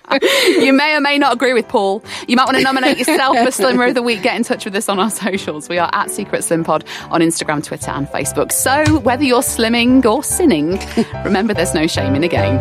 You 0.47 0.73
may 0.73 0.95
or 0.95 1.01
may 1.01 1.17
not 1.17 1.33
agree 1.33 1.53
with 1.53 1.67
Paul. 1.67 2.03
You 2.27 2.35
might 2.35 2.45
want 2.45 2.57
to 2.57 2.63
nominate 2.63 2.97
yourself 2.97 3.37
for 3.37 3.51
Slimmer 3.51 3.85
of 3.85 3.93
the 3.93 4.01
Week. 4.01 4.21
Get 4.21 4.35
in 4.35 4.43
touch 4.43 4.65
with 4.65 4.75
us 4.75 4.89
on 4.89 4.99
our 4.99 5.09
socials. 5.09 5.69
We 5.69 5.77
are 5.77 5.89
at 5.93 6.09
Secret 6.09 6.43
Slim 6.43 6.63
Pod 6.63 6.83
on 7.09 7.21
Instagram, 7.21 7.63
Twitter, 7.63 7.91
and 7.91 8.07
Facebook. 8.07 8.51
So 8.51 8.99
whether 8.99 9.23
you're 9.23 9.41
slimming 9.41 10.03
or 10.05 10.23
sinning, 10.23 10.79
remember 11.23 11.53
there's 11.53 11.73
no 11.77 11.87
shame 11.87 12.15
in 12.15 12.23
a 12.23 12.27
game. 12.27 12.59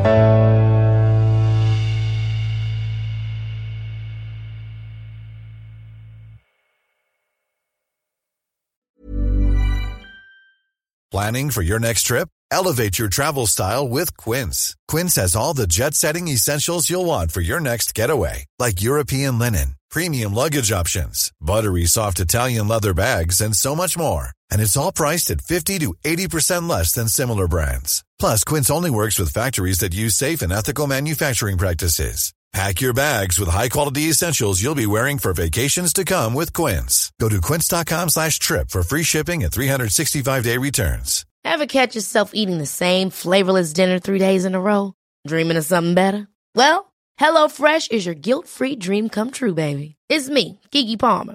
Planning 11.11 11.50
for 11.50 11.62
your 11.62 11.79
next 11.79 12.02
trip? 12.02 12.29
Elevate 12.50 12.98
your 12.98 13.09
travel 13.09 13.46
style 13.46 13.88
with 13.88 14.16
Quince. 14.18 14.76
Quince 14.87 15.14
has 15.14 15.35
all 15.35 15.55
the 15.55 15.66
jet 15.66 15.94
setting 15.94 16.29
essentials 16.29 16.90
you'll 16.90 17.07
want 17.07 17.33
for 17.33 17.40
your 17.40 17.61
next 17.61 17.94
getaway, 17.94 18.44
like 18.59 18.83
European 18.83 19.38
linen, 19.38 19.76
premium 19.90 20.35
luggage 20.35 20.70
options, 20.70 21.33
buttery 21.40 21.87
soft 21.87 22.20
Italian 22.20 22.68
leather 22.68 22.92
bags, 22.92 23.40
and 23.40 23.57
so 23.57 23.74
much 23.74 23.96
more. 23.96 24.36
And 24.50 24.61
it's 24.61 24.76
all 24.76 24.92
priced 24.92 25.30
at 25.30 25.40
50 25.40 25.78
to 25.80 25.94
80% 26.04 26.68
less 26.68 26.92
than 26.92 27.09
similar 27.09 27.48
brands. 27.48 28.04
Plus, 28.18 28.44
Quince 28.44 28.70
only 28.70 28.90
works 28.90 29.18
with 29.18 29.32
factories 29.32 29.78
that 29.78 29.94
use 29.94 30.14
safe 30.14 30.42
and 30.42 30.52
ethical 30.52 30.87
manufacturing 30.87 31.59
practices. 31.59 32.32
Pack 32.52 32.80
your 32.80 32.94
bags 32.94 33.38
with 33.38 33.50
high-quality 33.50 34.02
essentials 34.02 34.62
you'll 34.62 34.74
be 34.74 34.87
wearing 34.87 35.18
for 35.18 35.35
vacations 35.35 35.92
to 35.92 36.04
come 36.04 36.32
with 36.32 36.54
Quince. 36.54 37.12
Go 37.20 37.28
to 37.28 37.40
quince.com 37.40 38.09
slash 38.09 38.38
trip 38.38 38.70
for 38.70 38.82
free 38.82 39.02
shipping 39.02 39.44
and 39.44 39.52
365-day 39.52 40.56
returns. 40.56 41.26
Ever 41.44 41.66
catch 41.66 41.94
yourself 41.94 42.30
eating 42.32 42.56
the 42.56 42.64
same 42.66 43.11
flavorless 43.11 43.74
dinner 43.74 43.98
three 43.98 44.18
days 44.18 44.46
in 44.46 44.54
a 44.54 44.61
row? 44.61 44.94
Dreaming 45.26 45.59
of 45.59 45.64
something 45.66 45.94
better? 45.94 46.28
Well, 46.54 46.92
HelloFresh 47.20 47.90
is 47.90 48.06
your 48.06 48.14
guilt-free 48.14 48.76
dream 48.76 49.11
come 49.11 49.32
true, 49.32 49.54
baby. 49.54 49.96
It's 50.09 50.30
me, 50.30 50.59
Keke 50.70 50.98
Palmer. 50.98 51.35